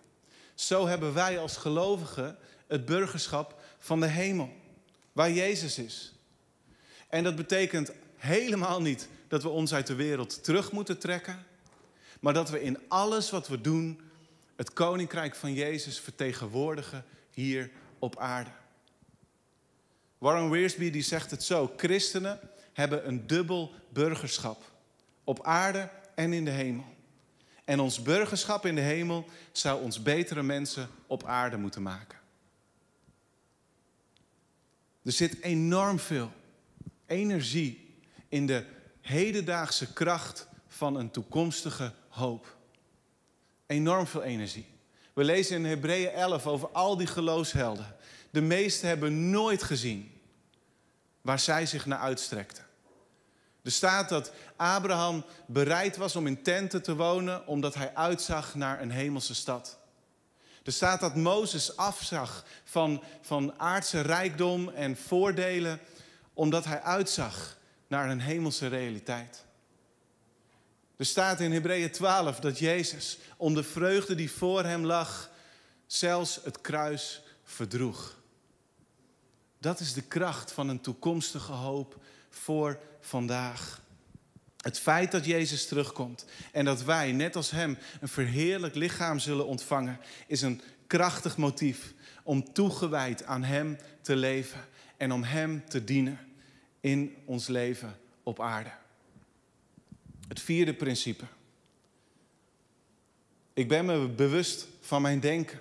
zo 0.54 0.86
hebben 0.86 1.14
wij 1.14 1.38
als 1.38 1.56
gelovigen 1.56 2.36
het 2.66 2.84
burgerschap 2.84 3.60
van 3.78 4.00
de 4.00 4.06
hemel, 4.06 4.52
waar 5.12 5.30
Jezus 5.30 5.78
is. 5.78 6.14
En 7.08 7.24
dat 7.24 7.36
betekent 7.36 7.92
helemaal 8.16 8.80
niet 8.80 9.08
dat 9.28 9.42
we 9.42 9.48
ons 9.48 9.74
uit 9.74 9.86
de 9.86 9.94
wereld 9.94 10.44
terug 10.44 10.72
moeten 10.72 10.98
trekken, 10.98 11.44
maar 12.20 12.32
dat 12.32 12.50
we 12.50 12.62
in 12.62 12.78
alles 12.88 13.30
wat 13.30 13.48
we 13.48 13.60
doen 13.60 14.00
het 14.56 14.72
koninkrijk 14.72 15.34
van 15.34 15.52
Jezus 15.52 16.00
vertegenwoordigen 16.00 17.04
hier 17.30 17.70
op 17.98 18.18
aarde. 18.18 18.50
Warren 20.18 20.50
Wiersbe 20.50 20.90
die 20.90 21.02
zegt 21.02 21.30
het 21.30 21.42
zo: 21.42 21.72
christenen 21.76 22.40
hebben 22.72 23.08
een 23.08 23.26
dubbel 23.26 23.72
burgerschap 23.88 24.72
op 25.24 25.44
aarde 25.44 25.90
en 26.14 26.32
in 26.32 26.44
de 26.44 26.50
hemel. 26.50 26.94
En 27.64 27.80
ons 27.80 28.02
burgerschap 28.02 28.66
in 28.66 28.74
de 28.74 28.80
hemel 28.80 29.24
zou 29.52 29.82
ons 29.82 30.02
betere 30.02 30.42
mensen 30.42 30.88
op 31.06 31.24
aarde 31.24 31.56
moeten 31.56 31.82
maken. 31.82 32.18
Er 35.02 35.12
zit 35.12 35.40
enorm 35.40 35.98
veel 35.98 36.32
energie 37.06 38.00
in 38.28 38.46
de 38.46 38.64
hedendaagse 39.00 39.92
kracht 39.92 40.48
van 40.68 40.96
een 40.96 41.10
toekomstige 41.10 41.92
hoop. 42.16 42.56
Enorm 43.66 44.06
veel 44.06 44.22
energie. 44.22 44.66
We 45.12 45.24
lezen 45.24 45.56
in 45.56 45.64
Hebreeën 45.64 46.10
11 46.10 46.46
over 46.46 46.68
al 46.68 46.96
die 46.96 47.06
geloofshelden. 47.06 47.96
De 48.30 48.40
meesten 48.40 48.88
hebben 48.88 49.30
nooit 49.30 49.62
gezien 49.62 50.20
waar 51.20 51.38
zij 51.38 51.66
zich 51.66 51.86
naar 51.86 51.98
uitstrekten. 51.98 52.64
Er 53.62 53.72
staat 53.72 54.08
dat 54.08 54.32
Abraham 54.56 55.24
bereid 55.46 55.96
was 55.96 56.16
om 56.16 56.26
in 56.26 56.42
tenten 56.42 56.82
te 56.82 56.96
wonen 56.96 57.46
omdat 57.46 57.74
hij 57.74 57.94
uitzag 57.94 58.54
naar 58.54 58.80
een 58.80 58.90
hemelse 58.90 59.34
stad. 59.34 59.78
Er 60.64 60.72
staat 60.72 61.00
dat 61.00 61.14
Mozes 61.14 61.76
afzag 61.76 62.44
van, 62.64 63.02
van 63.20 63.58
aardse 63.58 64.00
rijkdom 64.00 64.68
en 64.68 64.96
voordelen 64.96 65.80
omdat 66.34 66.64
hij 66.64 66.82
uitzag 66.82 67.56
naar 67.86 68.10
een 68.10 68.20
hemelse 68.20 68.66
realiteit. 68.66 69.45
Er 70.96 71.06
staat 71.06 71.40
in 71.40 71.52
Hebreeën 71.52 71.90
12 71.90 72.40
dat 72.40 72.58
Jezus 72.58 73.18
om 73.36 73.54
de 73.54 73.62
vreugde 73.62 74.14
die 74.14 74.30
voor 74.30 74.64
hem 74.64 74.84
lag, 74.84 75.30
zelfs 75.86 76.40
het 76.44 76.60
kruis 76.60 77.22
verdroeg. 77.44 78.16
Dat 79.58 79.80
is 79.80 79.92
de 79.92 80.02
kracht 80.02 80.52
van 80.52 80.68
een 80.68 80.80
toekomstige 80.80 81.52
hoop 81.52 82.00
voor 82.28 82.78
vandaag. 83.00 83.80
Het 84.56 84.78
feit 84.78 85.10
dat 85.10 85.24
Jezus 85.24 85.66
terugkomt 85.66 86.24
en 86.52 86.64
dat 86.64 86.82
wij, 86.82 87.12
net 87.12 87.36
als 87.36 87.50
Hem, 87.50 87.78
een 88.00 88.08
verheerlijk 88.08 88.74
lichaam 88.74 89.18
zullen 89.18 89.46
ontvangen, 89.46 90.00
is 90.26 90.42
een 90.42 90.60
krachtig 90.86 91.36
motief 91.36 91.92
om 92.22 92.52
toegewijd 92.52 93.24
aan 93.24 93.42
Hem 93.42 93.78
te 94.02 94.16
leven 94.16 94.60
en 94.96 95.12
om 95.12 95.22
Hem 95.22 95.68
te 95.68 95.84
dienen 95.84 96.18
in 96.80 97.16
ons 97.24 97.46
leven 97.46 97.96
op 98.22 98.40
aarde. 98.40 98.70
Het 100.28 100.40
vierde 100.40 100.74
principe. 100.74 101.24
Ik 103.52 103.68
ben 103.68 103.84
me 103.84 104.08
bewust 104.08 104.66
van 104.80 105.02
mijn 105.02 105.20
denken. 105.20 105.60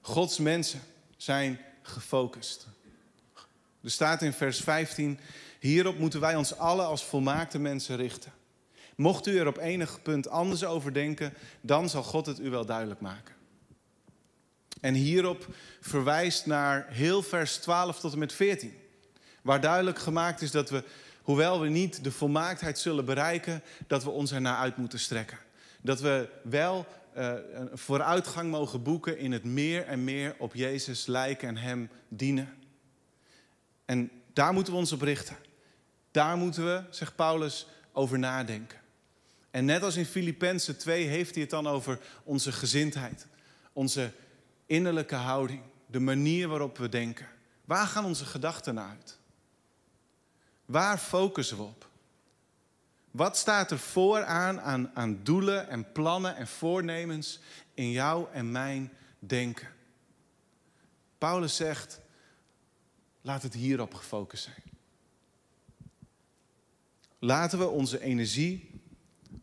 Gods 0.00 0.38
mensen 0.38 0.80
zijn 1.16 1.60
gefocust. 1.82 2.66
Er 3.82 3.90
staat 3.90 4.22
in 4.22 4.32
vers 4.32 4.60
15: 4.60 5.18
Hierop 5.60 5.98
moeten 5.98 6.20
wij 6.20 6.36
ons 6.36 6.56
allen 6.56 6.86
als 6.86 7.04
volmaakte 7.04 7.58
mensen 7.58 7.96
richten. 7.96 8.32
Mocht 8.96 9.26
u 9.26 9.38
er 9.38 9.46
op 9.46 9.56
enig 9.56 10.02
punt 10.02 10.28
anders 10.28 10.64
over 10.64 10.92
denken, 10.92 11.34
dan 11.60 11.88
zal 11.88 12.02
God 12.02 12.26
het 12.26 12.40
u 12.40 12.50
wel 12.50 12.66
duidelijk 12.66 13.00
maken. 13.00 13.34
En 14.80 14.94
hierop 14.94 15.46
verwijst 15.80 16.46
naar 16.46 16.86
heel 16.90 17.22
vers 17.22 17.56
12 17.56 18.00
tot 18.00 18.12
en 18.12 18.18
met 18.18 18.32
14. 18.32 18.74
Waar 19.42 19.60
duidelijk 19.60 19.98
gemaakt 19.98 20.42
is 20.42 20.50
dat 20.50 20.70
we, 20.70 20.84
hoewel 21.22 21.60
we 21.60 21.68
niet 21.68 22.04
de 22.04 22.12
volmaaktheid 22.12 22.78
zullen 22.78 23.04
bereiken, 23.04 23.62
dat 23.86 24.04
we 24.04 24.10
ons 24.10 24.32
ernaar 24.32 24.56
uit 24.56 24.76
moeten 24.76 24.98
strekken. 24.98 25.38
Dat 25.80 26.00
we 26.00 26.28
wel 26.42 26.86
uh, 27.16 27.32
een 27.52 27.78
vooruitgang 27.78 28.50
mogen 28.50 28.82
boeken 28.82 29.18
in 29.18 29.32
het 29.32 29.44
meer 29.44 29.86
en 29.86 30.04
meer 30.04 30.34
op 30.38 30.54
Jezus 30.54 31.06
lijken 31.06 31.48
en 31.48 31.56
Hem 31.56 31.90
dienen. 32.08 32.54
En 33.84 34.10
daar 34.32 34.52
moeten 34.52 34.72
we 34.72 34.78
ons 34.78 34.92
op 34.92 35.02
richten. 35.02 35.36
Daar 36.10 36.36
moeten 36.36 36.64
we, 36.64 36.82
zegt 36.90 37.16
Paulus, 37.16 37.66
over 37.92 38.18
nadenken. 38.18 38.78
En 39.50 39.64
net 39.64 39.82
als 39.82 39.96
in 39.96 40.06
Filippenzen 40.06 40.78
2 40.78 41.06
heeft 41.06 41.32
hij 41.32 41.40
het 41.40 41.50
dan 41.50 41.66
over 41.66 41.98
onze 42.24 42.52
gezindheid, 42.52 43.26
onze 43.72 44.12
innerlijke 44.66 45.14
houding, 45.14 45.62
de 45.86 46.00
manier 46.00 46.48
waarop 46.48 46.78
we 46.78 46.88
denken. 46.88 47.28
Waar 47.64 47.86
gaan 47.86 48.04
onze 48.04 48.24
gedachten 48.24 48.74
naar 48.74 48.88
uit? 48.88 49.18
Waar 50.64 50.98
focussen 50.98 51.56
we 51.56 51.62
op? 51.62 51.90
Wat 53.10 53.36
staat 53.36 53.70
er 53.70 53.78
vooraan 53.78 54.60
aan, 54.60 54.90
aan 54.94 55.20
doelen 55.22 55.68
en 55.68 55.92
plannen 55.92 56.36
en 56.36 56.46
voornemens 56.46 57.40
in 57.74 57.90
jou 57.90 58.26
en 58.32 58.50
mijn 58.52 58.92
denken? 59.18 59.68
Paulus 61.18 61.56
zegt, 61.56 62.00
laat 63.20 63.42
het 63.42 63.54
hierop 63.54 63.94
gefocust 63.94 64.42
zijn. 64.42 64.62
Laten 67.18 67.58
we 67.58 67.68
onze 67.68 68.00
energie, 68.00 68.80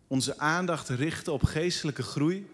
onze 0.07 0.37
aandacht 0.37 0.89
richten 0.89 1.33
op 1.33 1.43
geestelijke 1.43 2.03
groei. 2.03 2.51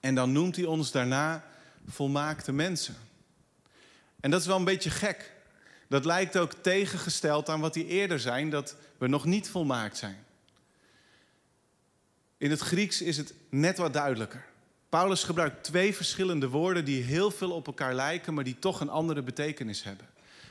En 0.00 0.14
dan 0.14 0.32
noemt 0.32 0.56
hij 0.56 0.64
ons 0.64 0.90
daarna 0.90 1.44
volmaakte 1.86 2.52
mensen. 2.52 2.94
En 4.20 4.30
dat 4.30 4.40
is 4.40 4.46
wel 4.46 4.56
een 4.56 4.64
beetje 4.64 4.90
gek. 4.90 5.32
Dat 5.90 6.04
lijkt 6.04 6.36
ook 6.36 6.52
tegengesteld 6.52 7.48
aan 7.48 7.60
wat 7.60 7.74
hij 7.74 7.86
eerder 7.86 8.20
zei, 8.20 8.50
dat 8.50 8.76
we 8.98 9.06
nog 9.06 9.24
niet 9.24 9.48
volmaakt 9.48 9.96
zijn. 9.96 10.24
In 12.36 12.50
het 12.50 12.60
Grieks 12.60 13.02
is 13.02 13.16
het 13.16 13.34
net 13.48 13.78
wat 13.78 13.92
duidelijker. 13.92 14.44
Paulus 14.88 15.24
gebruikt 15.24 15.64
twee 15.64 15.94
verschillende 15.94 16.48
woorden 16.48 16.84
die 16.84 17.02
heel 17.02 17.30
veel 17.30 17.50
op 17.50 17.66
elkaar 17.66 17.94
lijken, 17.94 18.34
maar 18.34 18.44
die 18.44 18.58
toch 18.58 18.80
een 18.80 18.88
andere 18.88 19.22
betekenis 19.22 19.82
hebben. 19.82 20.06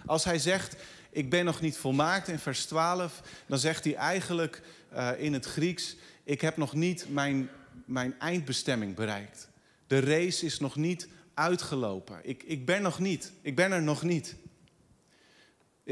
Als 0.06 0.23
hij 0.23 0.39
zegt, 0.39 0.75
ik 1.10 1.30
ben 1.30 1.45
nog 1.45 1.62
niet 1.62 1.78
volmaakt 1.78 2.28
in 2.28 2.39
vers 2.39 2.65
12, 2.65 3.21
dan 3.45 3.60
zegt 3.60 3.84
hij 3.84 3.95
eigenlijk 3.95 4.62
uh, 4.93 5.10
in 5.17 5.34
het 5.34 5.45
Grieks, 5.45 5.95
ik 6.23 6.41
heb 6.41 6.58
nog 6.58 6.73
niet 6.73 7.06
mijn, 7.10 7.49
mijn 7.86 8.19
eindbestemming 8.19 8.95
bereikt. 8.95 9.49
De 9.88 9.99
race 9.99 10.45
is 10.45 10.60
nog 10.60 10.75
niet 10.75 11.08
uitgelopen. 11.34 12.19
Ik, 12.23 12.43
ik 12.43 12.65
ben 12.65 12.82
nog 12.82 12.99
niet, 12.99 13.32
ik 13.41 13.56
ben 13.56 13.71
er 13.71 13.82
nog 13.82 14.04
niet. 14.04 14.36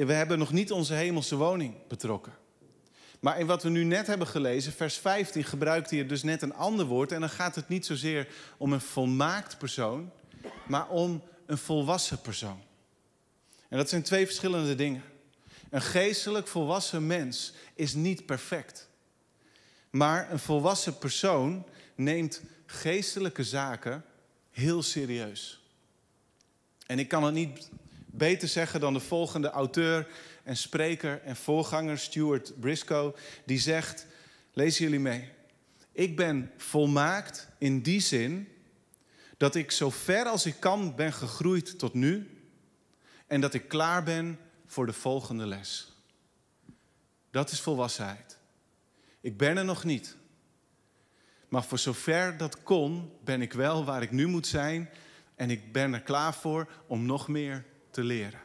We 0.05 0.13
hebben 0.13 0.39
nog 0.39 0.51
niet 0.51 0.71
onze 0.71 0.93
hemelse 0.93 1.35
woning 1.35 1.87
betrokken. 1.87 2.33
Maar 3.19 3.39
in 3.39 3.45
wat 3.45 3.63
we 3.63 3.69
nu 3.69 3.83
net 3.83 4.07
hebben 4.07 4.27
gelezen, 4.27 4.73
vers 4.73 4.97
15, 4.97 5.43
gebruikt 5.43 5.89
hij 5.89 6.05
dus 6.05 6.23
net 6.23 6.41
een 6.41 6.53
ander 6.53 6.85
woord. 6.85 7.11
En 7.11 7.19
dan 7.19 7.29
gaat 7.29 7.55
het 7.55 7.67
niet 7.67 7.85
zozeer 7.85 8.27
om 8.57 8.73
een 8.73 8.81
volmaakt 8.81 9.57
persoon, 9.57 10.11
maar 10.67 10.89
om 10.89 11.23
een 11.45 11.57
volwassen 11.57 12.21
persoon. 12.21 12.61
En 13.69 13.77
dat 13.77 13.89
zijn 13.89 14.03
twee 14.03 14.25
verschillende 14.25 14.75
dingen. 14.75 15.03
Een 15.69 15.81
geestelijk 15.81 16.47
volwassen 16.47 17.07
mens 17.07 17.53
is 17.75 17.93
niet 17.93 18.25
perfect. 18.25 18.89
Maar 19.89 20.31
een 20.31 20.39
volwassen 20.39 20.97
persoon 20.97 21.65
neemt 21.95 22.41
geestelijke 22.65 23.43
zaken 23.43 24.03
heel 24.51 24.83
serieus. 24.83 25.61
En 26.85 26.99
ik 26.99 27.07
kan 27.07 27.23
het 27.23 27.33
niet 27.33 27.69
beter 28.17 28.47
zeggen 28.47 28.79
dan 28.79 28.93
de 28.93 28.99
volgende 28.99 29.49
auteur 29.49 30.07
en 30.43 30.57
spreker 30.57 31.21
en 31.21 31.35
voorganger 31.35 31.97
Stuart 31.97 32.59
Briscoe, 32.59 33.13
die 33.45 33.59
zegt: 33.59 34.05
Lezen 34.53 34.83
jullie 34.83 34.99
mee. 34.99 35.29
Ik 35.91 36.15
ben 36.15 36.51
volmaakt 36.57 37.47
in 37.57 37.81
die 37.81 37.99
zin 37.99 38.47
dat 39.37 39.55
ik 39.55 39.71
zo 39.71 39.89
ver 39.89 40.25
als 40.25 40.45
ik 40.45 40.55
kan 40.59 40.95
ben 40.95 41.13
gegroeid 41.13 41.79
tot 41.79 41.93
nu 41.93 42.41
en 43.27 43.41
dat 43.41 43.53
ik 43.53 43.67
klaar 43.67 44.03
ben 44.03 44.39
voor 44.65 44.85
de 44.85 44.93
volgende 44.93 45.45
les. 45.45 45.91
Dat 47.31 47.51
is 47.51 47.61
volwassenheid. 47.61 48.37
Ik 49.21 49.37
ben 49.37 49.57
er 49.57 49.65
nog 49.65 49.83
niet. 49.83 50.15
Maar 51.47 51.63
voor 51.63 51.79
zover 51.79 52.37
dat 52.37 52.63
kon, 52.63 53.11
ben 53.23 53.41
ik 53.41 53.53
wel 53.53 53.85
waar 53.85 54.01
ik 54.01 54.11
nu 54.11 54.27
moet 54.27 54.47
zijn 54.47 54.89
en 55.35 55.49
ik 55.49 55.71
ben 55.71 55.93
er 55.93 56.01
klaar 56.01 56.33
voor 56.33 56.67
om 56.87 57.05
nog 57.05 57.27
meer 57.27 57.65
te 57.97 58.03
leren. 58.03 58.41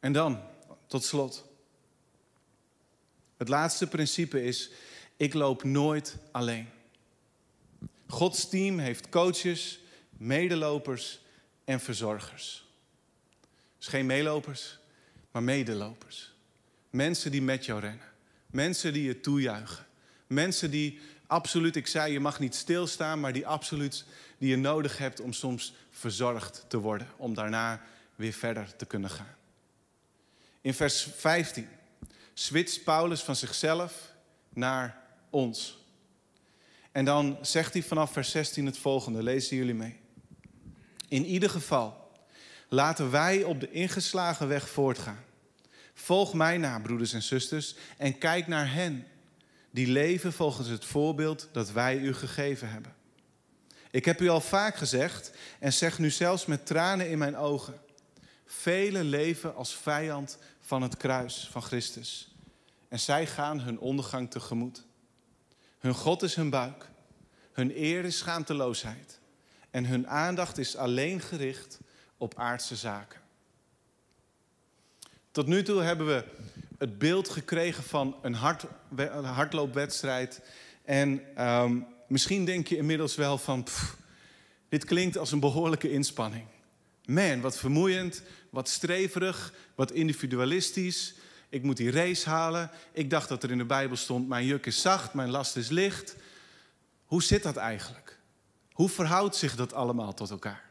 En 0.00 0.12
dan, 0.12 0.40
tot 0.86 1.04
slot. 1.04 1.44
Het 3.36 3.48
laatste 3.48 3.86
principe 3.86 4.44
is, 4.44 4.70
ik 5.16 5.34
loop 5.34 5.64
nooit 5.64 6.16
alleen. 6.30 6.68
Gods 8.06 8.48
team 8.48 8.78
heeft 8.78 9.08
coaches, 9.08 9.80
medelopers 10.10 11.20
en 11.64 11.80
verzorgers. 11.80 12.66
Dus 13.78 13.86
geen 13.86 14.06
meelopers, 14.06 14.78
maar 15.30 15.42
medelopers. 15.42 16.34
Mensen 16.90 17.30
die 17.30 17.42
met 17.42 17.64
jou 17.64 17.80
rennen. 17.80 18.08
Mensen 18.46 18.92
die 18.92 19.02
je 19.02 19.20
toejuichen. 19.20 19.86
Mensen 20.26 20.70
die 20.70 21.00
absoluut, 21.26 21.76
ik 21.76 21.86
zei, 21.86 22.12
je 22.12 22.20
mag 22.20 22.38
niet 22.38 22.54
stilstaan, 22.54 23.20
maar 23.20 23.32
die 23.32 23.46
absoluut 23.46 24.04
die 24.42 24.50
je 24.50 24.56
nodig 24.56 24.98
hebt 24.98 25.20
om 25.20 25.32
soms 25.32 25.74
verzorgd 25.90 26.64
te 26.68 26.78
worden. 26.78 27.08
Om 27.16 27.34
daarna 27.34 27.82
weer 28.14 28.32
verder 28.32 28.76
te 28.76 28.86
kunnen 28.86 29.10
gaan. 29.10 29.34
In 30.60 30.74
vers 30.74 31.08
15 31.16 31.68
switcht 32.34 32.84
Paulus 32.84 33.20
van 33.20 33.36
zichzelf 33.36 34.12
naar 34.48 35.02
ons. 35.30 35.78
En 36.92 37.04
dan 37.04 37.38
zegt 37.42 37.72
hij 37.72 37.82
vanaf 37.82 38.12
vers 38.12 38.30
16 38.30 38.66
het 38.66 38.78
volgende, 38.78 39.22
lezen 39.22 39.56
jullie 39.56 39.74
mee. 39.74 40.00
In 41.08 41.24
ieder 41.24 41.50
geval, 41.50 42.10
laten 42.68 43.10
wij 43.10 43.44
op 43.44 43.60
de 43.60 43.70
ingeslagen 43.70 44.48
weg 44.48 44.68
voortgaan. 44.68 45.24
Volg 45.94 46.34
mij 46.34 46.58
na, 46.58 46.80
broeders 46.80 47.12
en 47.12 47.22
zusters, 47.22 47.74
en 47.96 48.18
kijk 48.18 48.46
naar 48.46 48.72
hen 48.72 49.06
die 49.70 49.86
leven 49.86 50.32
volgens 50.32 50.68
het 50.68 50.84
voorbeeld 50.84 51.48
dat 51.52 51.72
wij 51.72 51.98
u 51.98 52.14
gegeven 52.14 52.70
hebben. 52.70 53.00
Ik 53.92 54.04
heb 54.04 54.20
u 54.20 54.28
al 54.28 54.40
vaak 54.40 54.76
gezegd 54.76 55.30
en 55.58 55.72
zeg 55.72 55.98
nu 55.98 56.10
zelfs 56.10 56.46
met 56.46 56.66
tranen 56.66 57.10
in 57.10 57.18
mijn 57.18 57.36
ogen. 57.36 57.80
Velen 58.46 59.04
leven 59.04 59.54
als 59.54 59.74
vijand 59.74 60.38
van 60.60 60.82
het 60.82 60.96
kruis 60.96 61.48
van 61.50 61.62
Christus. 61.62 62.34
En 62.88 63.00
zij 63.00 63.26
gaan 63.26 63.60
hun 63.60 63.78
ondergang 63.78 64.30
tegemoet. 64.30 64.84
Hun 65.78 65.94
God 65.94 66.22
is 66.22 66.34
hun 66.34 66.50
buik. 66.50 66.88
Hun 67.52 67.76
eer 67.76 68.04
is 68.04 68.18
schaamteloosheid. 68.18 69.18
En 69.70 69.84
hun 69.84 70.08
aandacht 70.08 70.58
is 70.58 70.76
alleen 70.76 71.20
gericht 71.20 71.78
op 72.16 72.38
aardse 72.38 72.76
zaken. 72.76 73.20
Tot 75.30 75.46
nu 75.46 75.62
toe 75.62 75.82
hebben 75.82 76.06
we 76.06 76.24
het 76.78 76.98
beeld 76.98 77.28
gekregen 77.28 77.82
van 77.82 78.16
een, 78.22 78.34
hard, 78.34 78.64
een 78.96 79.24
hardloopwedstrijd. 79.24 80.40
En 80.84 81.36
ehm, 81.36 81.80
misschien 82.12 82.44
denk 82.44 82.66
je 82.66 82.76
inmiddels 82.76 83.14
wel 83.14 83.38
van, 83.38 83.66
dit 84.68 84.84
klinkt 84.84 85.18
als 85.18 85.32
een 85.32 85.40
behoorlijke 85.40 85.90
inspanning. 85.90 86.44
Man, 87.04 87.40
wat 87.40 87.58
vermoeiend, 87.58 88.22
wat 88.50 88.68
streverig, 88.68 89.52
wat 89.74 89.92
individualistisch. 89.92 91.14
Ik 91.48 91.62
moet 91.62 91.76
die 91.76 91.90
race 91.90 92.28
halen. 92.28 92.70
Ik 92.92 93.10
dacht 93.10 93.28
dat 93.28 93.42
er 93.42 93.50
in 93.50 93.58
de 93.58 93.64
Bijbel 93.64 93.96
stond: 93.96 94.28
Mijn 94.28 94.46
juk 94.46 94.66
is 94.66 94.80
zacht, 94.80 95.14
mijn 95.14 95.30
last 95.30 95.56
is 95.56 95.68
licht. 95.68 96.16
Hoe 97.04 97.22
zit 97.22 97.42
dat 97.42 97.56
eigenlijk? 97.56 98.18
Hoe 98.72 98.88
verhoudt 98.88 99.36
zich 99.36 99.56
dat 99.56 99.72
allemaal 99.72 100.14
tot 100.14 100.30
elkaar? 100.30 100.70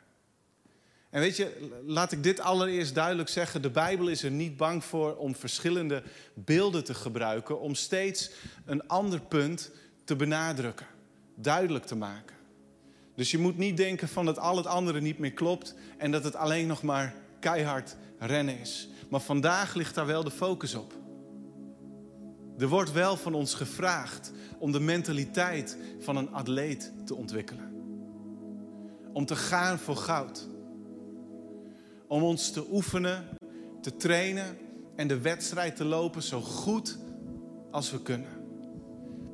En 1.10 1.19
weet 1.19 1.38
je, 1.38 1.80
laat 1.86 2.12
ik 2.12 2.23
dit 2.23 2.39
allereerst 2.39 2.95
duidelijk 2.95 3.30
zeggen: 3.30 3.62
de 3.62 3.69
Bijbel 3.69 4.08
is 4.08 4.23
er 4.23 4.32
niet 4.32 4.58
bang 4.58 4.84
voor 4.84 5.15
om 5.15 5.36
verschillende 5.36 6.04
beelden 6.34 6.84
te 6.84 6.93
gebruiken, 6.93 7.60
om 7.60 7.75
steeds 7.75 8.32
een 8.65 8.88
ander 8.88 9.19
punt 9.19 9.71
te 10.04 10.15
benadrukken, 10.15 10.88
duidelijk 11.36 11.86
te 11.86 11.96
maken. 11.96 12.36
Dus 13.15 13.32
je 13.32 13.38
moet 13.38 13.58
niet 13.58 13.78
denken 13.78 14.08
van 14.08 14.26
dat 14.26 14.39
al 14.39 14.58
het 14.58 14.65
andere 14.65 15.02
niet 15.02 15.20
meer 15.20 15.34
klopt 15.34 15.76
en 15.98 16.12
dat 16.12 16.24
het 16.24 16.36
alleen 16.36 16.67
nog 16.67 16.84
maar 16.84 17.15
keihard 17.39 17.96
rennen 18.20 18.60
is. 18.60 18.89
Maar 19.10 19.20
vandaag 19.20 19.74
ligt 19.74 19.96
daar 19.96 20.06
wel 20.06 20.24
de 20.24 20.32
focus 20.32 20.76
op. 20.76 20.94
Er 22.58 22.67
wordt 22.67 22.91
wel 22.91 23.17
van 23.17 23.34
ons 23.34 23.54
gevraagd 23.54 24.32
om 24.60 24.72
de 24.72 24.80
mentaliteit 24.80 25.78
van 26.00 26.15
een 26.15 26.34
atleet 26.34 26.94
te 27.06 27.15
ontwikkelen. 27.15 27.70
Om 29.13 29.26
te 29.26 29.36
gaan 29.36 29.80
voor 29.80 29.96
goud. 29.96 30.50
om 32.08 32.24
ons 32.24 32.52
te 32.52 32.65
oefenen, 32.72 33.28
te 33.82 33.96
trainen 33.96 34.58
en 34.96 35.08
de 35.08 35.20
wedstrijd 35.20 35.76
te 35.76 35.86
lopen 35.86 36.24
zo 36.24 36.41
goed 36.41 36.98
als 37.72 37.91
we 37.91 38.02
kunnen. 38.02 38.32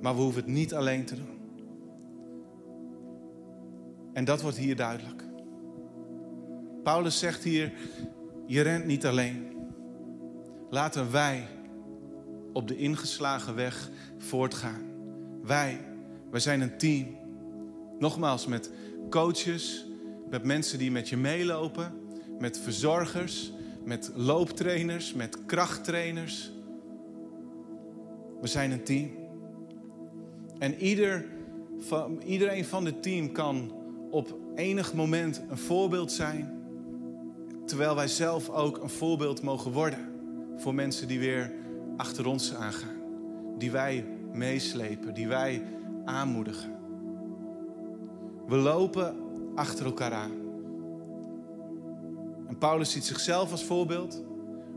Maar 0.01 0.15
we 0.15 0.21
hoeven 0.21 0.41
het 0.41 0.51
niet 0.51 0.73
alleen 0.73 1.05
te 1.05 1.15
doen. 1.15 1.36
En 4.17 4.25
dat 4.25 4.41
wordt 4.41 4.57
hier 4.57 4.75
duidelijk. 4.75 5.23
Paulus 6.83 7.19
zegt 7.19 7.43
hier: 7.43 7.71
Je 8.45 8.61
rent 8.61 8.85
niet 8.85 9.05
alleen. 9.05 9.55
Laten 10.69 11.11
wij 11.11 11.47
op 12.53 12.67
de 12.67 12.77
ingeslagen 12.77 13.55
weg 13.55 13.89
voortgaan. 14.17 14.81
Wij, 15.43 15.79
wij 16.31 16.39
zijn 16.39 16.61
een 16.61 16.77
team. 16.77 17.17
Nogmaals, 17.99 18.47
met 18.47 18.71
coaches, 19.09 19.85
met 20.29 20.43
mensen 20.43 20.77
die 20.77 20.91
met 20.91 21.09
je 21.09 21.17
meelopen, 21.17 21.91
met 22.39 22.59
verzorgers, 22.59 23.51
met 23.83 24.11
looptrainers, 24.15 25.13
met 25.13 25.45
krachttrainers. 25.45 26.51
We 28.41 28.47
zijn 28.47 28.71
een 28.71 28.83
team. 28.83 29.09
En 30.59 30.75
ieder 30.75 31.25
van, 31.79 32.21
iedereen 32.21 32.65
van 32.65 32.85
het 32.85 33.03
team 33.03 33.31
kan 33.31 33.76
op 34.09 34.37
enig 34.55 34.93
moment 34.93 35.41
een 35.49 35.57
voorbeeld 35.57 36.11
zijn, 36.11 36.61
terwijl 37.65 37.95
wij 37.95 38.07
zelf 38.07 38.49
ook 38.49 38.77
een 38.77 38.89
voorbeeld 38.89 39.41
mogen 39.41 39.71
worden 39.71 40.09
voor 40.57 40.75
mensen 40.75 41.07
die 41.07 41.19
weer 41.19 41.51
achter 41.97 42.25
ons 42.25 42.53
aangaan, 42.53 43.01
die 43.57 43.71
wij 43.71 44.05
meeslepen, 44.33 45.13
die 45.13 45.27
wij 45.27 45.63
aanmoedigen. 46.05 46.75
We 48.47 48.55
lopen 48.55 49.15
achter 49.55 49.85
elkaar 49.85 50.13
aan. 50.13 50.31
En 52.47 52.57
Paulus 52.57 52.91
ziet 52.91 53.05
zichzelf 53.05 53.51
als 53.51 53.63
voorbeeld, 53.63 54.23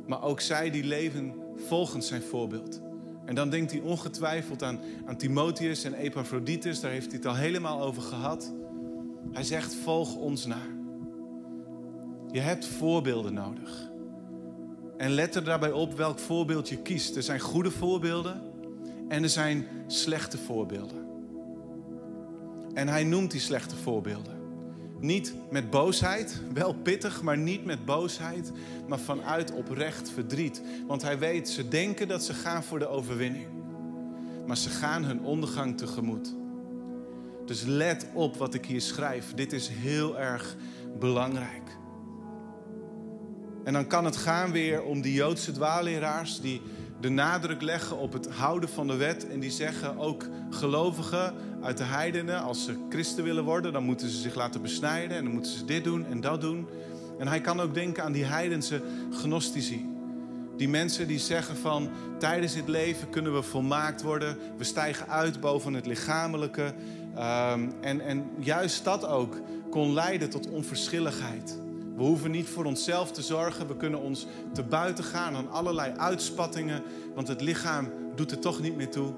maar 0.06 0.22
ook 0.22 0.40
zij 0.40 0.70
die 0.70 0.84
leven 0.84 1.34
volgens 1.56 2.06
zijn 2.06 2.22
voorbeeld. 2.22 2.80
En 3.24 3.34
dan 3.34 3.50
denkt 3.50 3.70
hij 3.70 3.80
ongetwijfeld 3.80 4.62
aan, 4.62 4.80
aan 5.06 5.16
Timotheus 5.16 5.84
en 5.84 5.94
Epaphroditus, 5.94 6.80
daar 6.80 6.90
heeft 6.90 7.06
hij 7.06 7.16
het 7.16 7.26
al 7.26 7.34
helemaal 7.34 7.82
over 7.82 8.02
gehad. 8.02 8.52
Hij 9.32 9.44
zegt: 9.44 9.74
volg 9.74 10.16
ons 10.16 10.46
na. 10.46 10.60
Je 12.30 12.40
hebt 12.40 12.66
voorbeelden 12.66 13.34
nodig. 13.34 13.90
En 14.96 15.10
let 15.10 15.34
er 15.34 15.44
daarbij 15.44 15.72
op 15.72 15.96
welk 15.96 16.18
voorbeeld 16.18 16.68
je 16.68 16.76
kiest. 16.76 17.16
Er 17.16 17.22
zijn 17.22 17.40
goede 17.40 17.70
voorbeelden 17.70 18.42
en 19.08 19.22
er 19.22 19.28
zijn 19.28 19.66
slechte 19.86 20.38
voorbeelden. 20.38 21.08
En 22.74 22.88
hij 22.88 23.04
noemt 23.04 23.30
die 23.30 23.40
slechte 23.40 23.76
voorbeelden. 23.76 24.38
Niet 25.00 25.34
met 25.50 25.70
boosheid, 25.70 26.40
wel 26.52 26.74
pittig, 26.74 27.22
maar 27.22 27.38
niet 27.38 27.64
met 27.64 27.84
boosheid, 27.84 28.52
maar 28.88 28.98
vanuit 28.98 29.52
oprecht 29.52 30.10
verdriet. 30.10 30.62
Want 30.86 31.02
hij 31.02 31.18
weet, 31.18 31.48
ze 31.48 31.68
denken 31.68 32.08
dat 32.08 32.24
ze 32.24 32.34
gaan 32.34 32.62
voor 32.62 32.78
de 32.78 32.88
overwinning, 32.88 33.46
maar 34.46 34.56
ze 34.56 34.68
gaan 34.68 35.04
hun 35.04 35.24
ondergang 35.24 35.78
tegemoet. 35.78 36.34
Dus 37.50 37.62
let 37.62 38.06
op 38.12 38.36
wat 38.36 38.54
ik 38.54 38.66
hier 38.66 38.80
schrijf. 38.80 39.34
Dit 39.34 39.52
is 39.52 39.68
heel 39.68 40.18
erg 40.18 40.56
belangrijk. 40.98 41.78
En 43.64 43.72
dan 43.72 43.86
kan 43.86 44.04
het 44.04 44.16
gaan 44.16 44.52
weer 44.52 44.82
om 44.82 45.00
die 45.00 45.12
Joodse 45.12 45.52
dwaalleraars 45.52 46.40
die 46.40 46.62
de 47.00 47.08
nadruk 47.08 47.62
leggen 47.62 47.96
op 47.96 48.12
het 48.12 48.28
houden 48.28 48.68
van 48.68 48.86
de 48.86 48.96
wet. 48.96 49.28
En 49.28 49.40
die 49.40 49.50
zeggen 49.50 49.98
ook 49.98 50.28
gelovigen 50.50 51.34
uit 51.62 51.78
de 51.78 51.84
heidenen, 51.84 52.42
als 52.42 52.64
ze 52.64 52.86
christen 52.88 53.24
willen 53.24 53.44
worden, 53.44 53.72
dan 53.72 53.84
moeten 53.84 54.08
ze 54.08 54.20
zich 54.20 54.34
laten 54.34 54.62
besnijden 54.62 55.16
en 55.16 55.24
dan 55.24 55.32
moeten 55.32 55.52
ze 55.52 55.64
dit 55.64 55.84
doen 55.84 56.06
en 56.06 56.20
dat 56.20 56.40
doen. 56.40 56.68
En 57.18 57.28
hij 57.28 57.40
kan 57.40 57.60
ook 57.60 57.74
denken 57.74 58.04
aan 58.04 58.12
die 58.12 58.24
heidense 58.24 58.82
gnostici. 59.12 59.88
Die 60.56 60.68
mensen 60.68 61.08
die 61.08 61.18
zeggen 61.18 61.56
van 61.56 61.90
tijdens 62.18 62.54
dit 62.54 62.68
leven 62.68 63.10
kunnen 63.10 63.34
we 63.34 63.42
volmaakt 63.42 64.02
worden. 64.02 64.36
We 64.58 64.64
stijgen 64.64 65.08
uit 65.08 65.40
boven 65.40 65.74
het 65.74 65.86
lichamelijke. 65.86 66.74
Um, 67.14 67.73
en, 67.81 68.01
en 68.01 68.31
juist 68.38 68.85
dat 68.85 69.07
ook 69.07 69.40
kon 69.70 69.92
leiden 69.92 70.31
tot 70.31 70.51
onverschilligheid. 70.51 71.59
We 71.96 72.03
hoeven 72.03 72.31
niet 72.31 72.49
voor 72.49 72.64
onszelf 72.64 73.12
te 73.12 73.23
zorgen. 73.23 73.66
We 73.66 73.77
kunnen 73.77 74.01
ons 74.01 74.27
te 74.53 74.62
buiten 74.62 75.05
gaan 75.05 75.35
aan 75.35 75.51
allerlei 75.51 75.92
uitspattingen. 75.96 76.83
Want 77.14 77.29
het 77.29 77.40
lichaam 77.40 77.88
doet 78.14 78.31
er 78.31 78.38
toch 78.38 78.61
niet 78.61 78.77
meer 78.77 78.90
toe. 78.90 79.12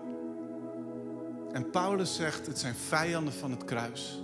En 1.53 1.71
Paulus 1.71 2.15
zegt, 2.15 2.47
het 2.47 2.59
zijn 2.59 2.75
vijanden 2.75 3.33
van 3.33 3.51
het 3.51 3.65
kruis. 3.65 4.23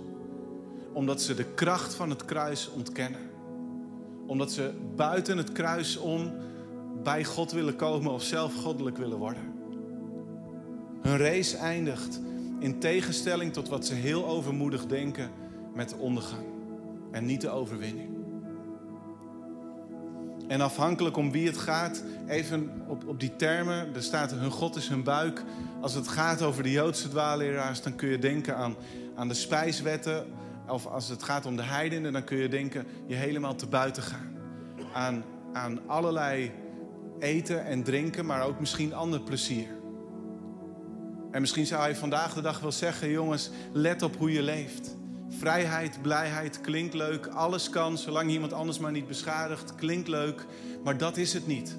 Omdat 0.93 1.21
ze 1.21 1.33
de 1.33 1.45
kracht 1.45 1.93
van 1.93 2.09
het 2.09 2.25
kruis 2.25 2.69
ontkennen. 2.69 3.21
Omdat 4.25 4.51
ze 4.51 4.73
buiten 4.95 5.37
het 5.37 5.51
kruis 5.51 5.97
om 5.97 6.31
bij 7.03 7.23
God 7.23 7.51
willen 7.51 7.75
komen 7.75 8.11
of 8.11 8.23
zelf 8.23 8.55
goddelijk 8.55 8.97
willen 8.97 9.17
worden. 9.17 9.53
Hun 11.01 11.17
race 11.17 11.57
eindigt 11.57 12.19
in 12.59 12.79
tegenstelling 12.79 13.53
tot 13.53 13.69
wat 13.69 13.85
ze 13.85 13.93
heel 13.93 14.25
overmoedig 14.25 14.85
denken 14.85 15.29
met 15.73 15.89
de 15.89 15.95
ondergang 15.95 16.45
en 17.11 17.25
niet 17.25 17.41
de 17.41 17.49
overwinning. 17.49 18.17
En 20.47 20.61
afhankelijk 20.61 21.17
om 21.17 21.31
wie 21.31 21.47
het 21.47 21.57
gaat, 21.57 22.03
even 22.27 22.71
op, 22.87 23.07
op 23.07 23.19
die 23.19 23.35
termen, 23.35 23.95
er 23.95 24.03
staat 24.03 24.31
hun 24.31 24.51
God 24.51 24.75
is 24.75 24.87
hun 24.87 25.03
buik. 25.03 25.43
Als 25.81 25.93
het 25.93 26.07
gaat 26.07 26.41
over 26.41 26.63
de 26.63 26.71
Joodse 26.71 27.09
dwaalleraars, 27.09 27.81
dan 27.81 27.95
kun 27.95 28.09
je 28.09 28.19
denken 28.19 28.55
aan, 28.55 28.75
aan 29.15 29.27
de 29.27 29.33
spijswetten. 29.33 30.25
Of 30.67 30.85
als 30.85 31.09
het 31.09 31.23
gaat 31.23 31.45
om 31.45 31.55
de 31.55 31.63
heidenen, 31.63 32.13
dan 32.13 32.23
kun 32.23 32.37
je 32.37 32.49
denken 32.49 32.85
je 33.05 33.15
helemaal 33.15 33.55
te 33.55 33.67
buiten 33.67 34.03
gaan. 34.03 34.37
Aan, 34.93 35.23
aan 35.53 35.79
allerlei 35.87 36.51
eten 37.19 37.65
en 37.65 37.83
drinken, 37.83 38.25
maar 38.25 38.43
ook 38.43 38.59
misschien 38.59 38.93
ander 38.93 39.21
plezier. 39.21 39.78
En 41.31 41.41
misschien 41.41 41.65
zou 41.65 41.81
hij 41.81 41.95
vandaag 41.95 42.33
de 42.33 42.41
dag 42.41 42.59
wel 42.59 42.71
zeggen: 42.71 43.09
jongens, 43.09 43.49
let 43.71 44.01
op 44.01 44.15
hoe 44.15 44.31
je 44.31 44.41
leeft. 44.41 44.97
Vrijheid, 45.29 46.01
blijheid 46.01 46.61
klinkt 46.61 46.93
leuk, 46.93 47.27
alles 47.27 47.69
kan, 47.69 47.97
zolang 47.97 48.29
iemand 48.29 48.53
anders 48.53 48.79
maar 48.79 48.91
niet 48.91 49.07
beschadigt, 49.07 49.75
klinkt 49.75 50.07
leuk, 50.07 50.45
maar 50.83 50.97
dat 50.97 51.17
is 51.17 51.33
het 51.33 51.47
niet. 51.47 51.77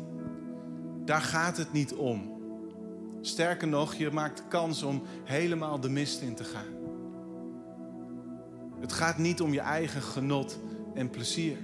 Daar 1.05 1.23
gaat 1.23 1.57
het 1.57 1.73
niet 1.73 1.95
om. 1.95 2.39
Sterker 3.21 3.69
nog, 3.69 3.95
je 3.95 4.11
maakt 4.11 4.43
kans 4.49 4.83
om 4.83 5.03
helemaal 5.25 5.81
de 5.81 5.89
mist 5.89 6.21
in 6.21 6.35
te 6.35 6.45
gaan. 6.45 6.79
Het 8.81 8.93
gaat 8.93 9.19
niet 9.19 9.41
om 9.41 9.53
je 9.53 9.61
eigen 9.61 10.03
genot 10.03 10.59
en 10.95 11.11
plezier. 11.11 11.57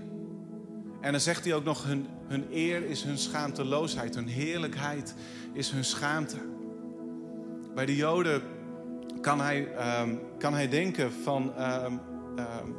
En 1.01 1.13
dan 1.13 1.21
zegt 1.21 1.45
hij 1.45 1.55
ook 1.55 1.65
nog: 1.65 1.85
hun, 1.85 2.07
hun 2.27 2.47
eer 2.53 2.85
is 2.85 3.03
hun 3.03 3.19
schaamteloosheid, 3.19 4.15
hun 4.15 4.29
heerlijkheid 4.29 5.15
is 5.53 5.71
hun 5.71 5.85
schaamte. 5.85 6.37
Bij 7.77 7.87
de 7.87 7.97
Joden 7.97 8.43
kan 9.21 9.41
hij, 9.41 9.69
um, 10.01 10.21
kan 10.39 10.55
hij 10.55 10.69
denken 10.69 11.13
van. 11.13 11.53
Um, 11.61 12.01
um, 12.39 12.77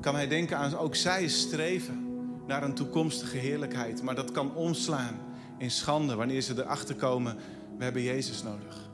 kan 0.00 0.14
hij 0.14 0.28
denken 0.28 0.56
aan 0.56 0.76
ook 0.76 0.94
zij 0.94 1.28
streven 1.28 2.06
naar 2.46 2.62
een 2.62 2.74
toekomstige 2.74 3.36
heerlijkheid. 3.36 4.02
Maar 4.02 4.14
dat 4.14 4.30
kan 4.30 4.54
omslaan 4.54 5.18
in 5.58 5.70
schande 5.70 6.14
wanneer 6.14 6.40
ze 6.40 6.54
erachter 6.56 6.94
komen: 6.94 7.36
we 7.78 7.84
hebben 7.84 8.02
Jezus 8.02 8.42
nodig. 8.42 8.90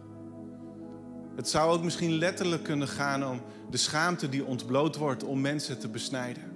Het 1.36 1.48
zou 1.48 1.72
ook 1.72 1.82
misschien 1.82 2.12
letterlijk 2.12 2.62
kunnen 2.62 2.88
gaan 2.88 3.26
om 3.26 3.40
de 3.70 3.76
schaamte 3.76 4.28
die 4.28 4.44
ontbloot 4.44 4.96
wordt 4.96 5.24
om 5.24 5.40
mensen 5.40 5.78
te 5.78 5.88
besnijden. 5.88 6.49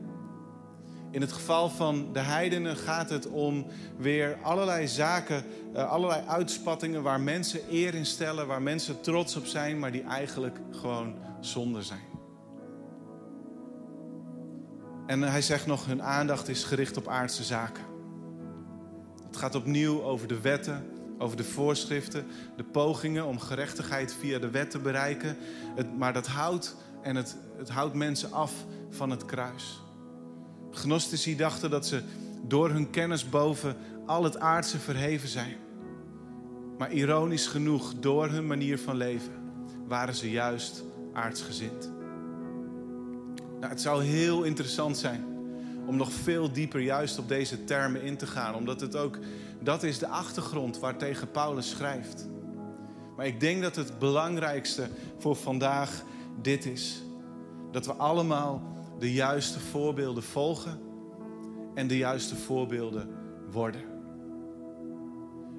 In 1.14 1.20
het 1.20 1.32
geval 1.32 1.68
van 1.68 2.12
de 2.12 2.20
heidenen 2.20 2.76
gaat 2.76 3.10
het 3.10 3.28
om 3.28 3.66
weer 3.96 4.38
allerlei 4.42 4.88
zaken, 4.88 5.44
uh, 5.74 5.90
allerlei 5.90 6.22
uitspattingen 6.26 7.02
waar 7.02 7.20
mensen 7.20 7.60
eer 7.70 7.94
in 7.94 8.06
stellen, 8.06 8.46
waar 8.46 8.62
mensen 8.62 9.00
trots 9.00 9.36
op 9.36 9.46
zijn, 9.46 9.78
maar 9.78 9.92
die 9.92 10.02
eigenlijk 10.02 10.58
gewoon 10.70 11.14
zonde 11.40 11.82
zijn. 11.82 12.08
En 15.06 15.22
hij 15.22 15.42
zegt 15.42 15.66
nog, 15.66 15.86
hun 15.86 16.02
aandacht 16.02 16.48
is 16.48 16.64
gericht 16.64 16.96
op 16.96 17.08
aardse 17.08 17.44
zaken. 17.44 17.84
Het 19.26 19.36
gaat 19.36 19.54
opnieuw 19.54 20.02
over 20.02 20.28
de 20.28 20.40
wetten, 20.40 20.86
over 21.18 21.36
de 21.36 21.44
voorschriften, 21.44 22.26
de 22.56 22.64
pogingen 22.64 23.26
om 23.26 23.38
gerechtigheid 23.38 24.14
via 24.14 24.38
de 24.38 24.50
wet 24.50 24.70
te 24.70 24.78
bereiken. 24.78 25.36
Het, 25.74 25.98
maar 25.98 26.12
dat 26.12 26.26
houdt, 26.26 26.76
en 27.02 27.16
het, 27.16 27.36
het 27.56 27.68
houdt 27.68 27.94
mensen 27.94 28.32
af 28.32 28.52
van 28.90 29.10
het 29.10 29.24
kruis. 29.24 29.83
Gnostici 30.74 31.36
dachten 31.36 31.70
dat 31.70 31.86
ze 31.86 32.02
door 32.42 32.70
hun 32.70 32.90
kennis 32.90 33.28
boven 33.28 33.76
al 34.06 34.24
het 34.24 34.38
aardse 34.38 34.78
verheven 34.78 35.28
zijn. 35.28 35.56
Maar 36.78 36.92
ironisch 36.92 37.46
genoeg, 37.46 37.94
door 38.00 38.28
hun 38.28 38.46
manier 38.46 38.78
van 38.78 38.96
leven, 38.96 39.32
waren 39.86 40.14
ze 40.14 40.30
juist 40.30 40.82
aardsgezind. 41.12 41.92
Nou, 43.60 43.72
het 43.72 43.80
zou 43.80 44.02
heel 44.02 44.42
interessant 44.42 44.96
zijn 44.96 45.24
om 45.86 45.96
nog 45.96 46.12
veel 46.12 46.52
dieper 46.52 46.80
juist 46.80 47.18
op 47.18 47.28
deze 47.28 47.64
termen 47.64 48.02
in 48.02 48.16
te 48.16 48.26
gaan, 48.26 48.54
omdat 48.54 48.80
het 48.80 48.96
ook, 48.96 49.18
dat 49.60 49.82
is 49.82 49.98
de 49.98 50.08
achtergrond 50.08 50.78
waartegen 50.78 51.30
Paulus 51.30 51.70
schrijft. 51.70 52.28
Maar 53.16 53.26
ik 53.26 53.40
denk 53.40 53.62
dat 53.62 53.76
het 53.76 53.98
belangrijkste 53.98 54.88
voor 55.18 55.36
vandaag 55.36 56.02
dit 56.42 56.66
is. 56.66 57.02
Dat 57.70 57.86
we 57.86 57.92
allemaal 57.92 58.73
de 59.04 59.12
juiste 59.12 59.60
voorbeelden 59.60 60.22
volgen 60.22 60.80
en 61.74 61.86
de 61.86 61.96
juiste 61.96 62.36
voorbeelden 62.36 63.08
worden. 63.50 63.82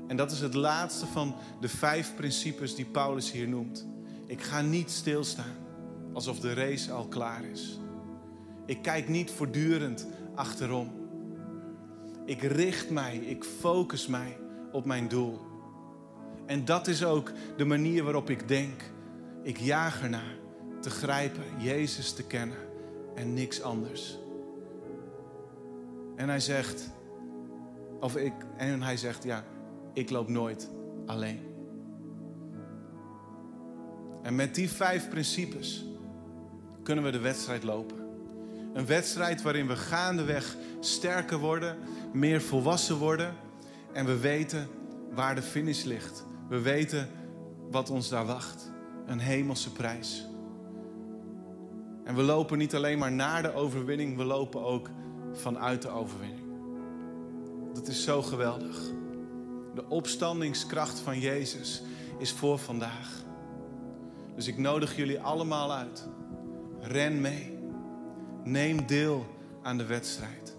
En 0.07 0.17
dat 0.17 0.31
is 0.31 0.39
het 0.39 0.53
laatste 0.53 1.05
van 1.05 1.35
de 1.59 1.67
vijf 1.67 2.15
principes 2.15 2.75
die 2.75 2.85
Paulus 2.85 3.31
hier 3.31 3.47
noemt. 3.47 3.87
Ik 4.25 4.41
ga 4.41 4.61
niet 4.61 4.91
stilstaan 4.91 5.55
alsof 6.13 6.39
de 6.39 6.53
race 6.53 6.91
al 6.91 7.07
klaar 7.07 7.43
is. 7.43 7.79
Ik 8.65 8.81
kijk 8.81 9.09
niet 9.09 9.31
voortdurend 9.31 10.07
achterom. 10.35 10.91
Ik 12.25 12.41
richt 12.41 12.89
mij, 12.89 13.17
ik 13.17 13.43
focus 13.43 14.07
mij 14.07 14.37
op 14.71 14.85
mijn 14.85 15.07
doel. 15.07 15.39
En 16.45 16.65
dat 16.65 16.87
is 16.87 17.03
ook 17.03 17.31
de 17.57 17.65
manier 17.65 18.03
waarop 18.03 18.29
ik 18.29 18.47
denk. 18.47 18.81
Ik 19.43 19.57
jaag 19.57 20.01
ernaar 20.01 20.37
te 20.81 20.89
grijpen, 20.89 21.43
Jezus 21.57 22.13
te 22.13 22.23
kennen 22.23 22.73
en 23.15 23.33
niks 23.33 23.61
anders. 23.61 24.17
En 26.15 26.29
hij 26.29 26.39
zegt, 26.39 26.89
of 27.99 28.15
ik, 28.15 28.33
en 28.57 28.81
hij 28.81 28.97
zegt, 28.97 29.23
ja, 29.23 29.43
ik 29.93 30.09
loop 30.09 30.29
nooit 30.29 30.69
alleen. 31.05 31.39
En 34.21 34.35
met 34.35 34.55
die 34.55 34.69
vijf 34.69 35.09
principes 35.09 35.85
kunnen 36.83 37.03
we 37.03 37.11
de 37.11 37.19
wedstrijd 37.19 37.63
lopen. 37.63 37.97
Een 38.73 38.85
wedstrijd 38.85 39.41
waarin 39.41 39.67
we 39.67 39.75
gaandeweg 39.75 40.55
sterker 40.79 41.37
worden, 41.37 41.77
meer 42.13 42.41
volwassen 42.41 42.97
worden 42.97 43.33
en 43.93 44.05
we 44.05 44.19
weten 44.19 44.67
waar 45.13 45.35
de 45.35 45.41
finish 45.41 45.83
ligt. 45.83 46.25
We 46.49 46.61
weten 46.61 47.09
wat 47.71 47.89
ons 47.89 48.09
daar 48.09 48.25
wacht. 48.25 48.71
Een 49.05 49.19
hemelse 49.19 49.71
prijs. 49.71 50.27
En 52.05 52.15
we 52.15 52.21
lopen 52.21 52.57
niet 52.57 52.75
alleen 52.75 52.99
maar 52.99 53.11
naar 53.11 53.41
de 53.41 53.53
overwinning, 53.53 54.17
we 54.17 54.23
lopen 54.23 54.61
ook 54.61 54.89
vanuit 55.33 55.81
de 55.81 55.89
overwinning. 55.89 56.45
Dat 57.73 57.87
is 57.87 58.03
zo 58.03 58.21
geweldig. 58.21 58.81
De 59.75 59.89
opstandingskracht 59.89 60.99
van 60.99 61.19
Jezus 61.19 61.83
is 62.17 62.31
voor 62.31 62.59
vandaag. 62.59 63.23
Dus 64.35 64.47
ik 64.47 64.57
nodig 64.57 64.95
jullie 64.95 65.19
allemaal 65.19 65.73
uit. 65.73 66.07
Ren 66.81 67.21
mee. 67.21 67.57
Neem 68.43 68.87
deel 68.87 69.25
aan 69.61 69.77
de 69.77 69.85
wedstrijd. 69.85 70.57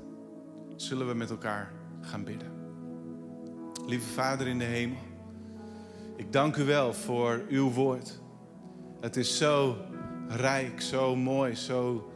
Zullen 0.77 1.09
we 1.09 1.15
met 1.15 1.31
elkaar 1.31 1.73
gaan 2.01 2.25
bidden. 2.25 2.53
Lieve 3.87 4.09
Vader 4.09 4.47
in 4.47 4.59
de 4.59 4.65
hemel, 4.65 4.99
ik 6.17 6.33
dank 6.33 6.57
u 6.57 6.65
wel 6.65 6.93
voor 6.95 7.45
uw 7.49 7.71
woord. 7.71 8.21
Het 9.01 9.17
is 9.17 9.39
zo 9.39 9.77
rijk, 10.29 10.81
zo 10.81 11.17
mooi, 11.17 11.55
zo 11.55 12.11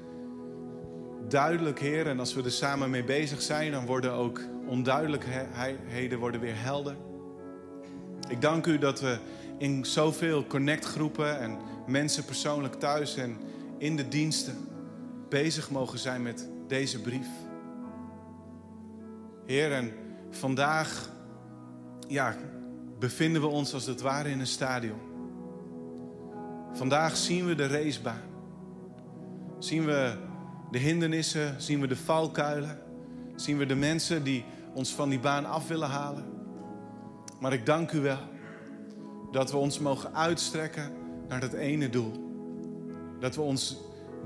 duidelijk, 1.29 1.81
Heer. 1.81 2.07
En 2.07 2.18
als 2.18 2.35
we 2.35 2.42
er 2.42 2.51
samen 2.51 2.90
mee 2.90 3.05
bezig 3.05 3.42
zijn, 3.42 3.73
dan 3.73 3.87
worden 3.87 4.12
ook 4.12 4.40
onduidelijkheden 4.66 6.18
worden 6.18 6.40
weer 6.40 6.62
helder. 6.62 6.96
Ik 8.29 8.40
dank 8.40 8.66
u 8.66 8.79
dat 8.79 9.01
we 9.01 9.18
in 9.59 9.85
zoveel 9.85 10.46
connectgroepen 10.46 11.40
en 11.40 11.59
mensen 11.87 12.25
persoonlijk 12.25 12.75
thuis 12.75 13.16
en 13.16 13.37
in 13.79 13.96
de 13.96 14.09
diensten 14.09 14.57
bezig 15.29 15.70
mogen 15.70 15.99
zijn 15.99 16.23
met 16.23 16.49
deze 16.66 17.01
brief. 17.01 17.29
Heer, 19.46 19.73
en 19.73 19.92
vandaag 20.31 21.11
ja, 22.09 22.37
bevinden 22.99 23.42
we 23.42 23.49
ons 23.49 23.75
als 23.75 23.87
het 23.87 24.01
ware 24.01 24.31
in 24.31 24.40
een 24.40 24.46
stadion. 24.46 25.10
Vandaag 26.72 27.16
zien 27.16 27.46
we 27.46 27.54
de 27.54 27.66
racebaan. 27.66 28.22
Zien 29.59 29.85
we 29.85 30.16
de 30.70 30.78
hindernissen, 30.78 31.62
zien 31.62 31.80
we 31.80 31.87
de 31.87 31.96
valkuilen. 31.96 32.78
Zien 33.35 33.59
we 33.59 33.66
de 33.66 33.74
mensen 33.74 34.24
die 34.24 34.44
ons 34.74 34.94
van 34.94 35.09
die 35.09 35.20
baan 35.20 35.44
af 35.44 35.68
willen 35.68 35.88
halen. 35.88 36.24
Maar 37.40 37.52
ik 37.52 37.66
dank 37.66 37.92
u 37.92 38.00
wel 38.00 38.18
dat 39.30 39.50
we 39.50 39.56
ons 39.56 39.78
mogen 39.78 40.14
uitstrekken 40.14 40.92
naar 41.28 41.40
dat 41.40 41.52
ene 41.52 41.90
doel. 41.90 42.12
Dat 43.20 43.35
we 43.35 43.40
ons 43.40 43.76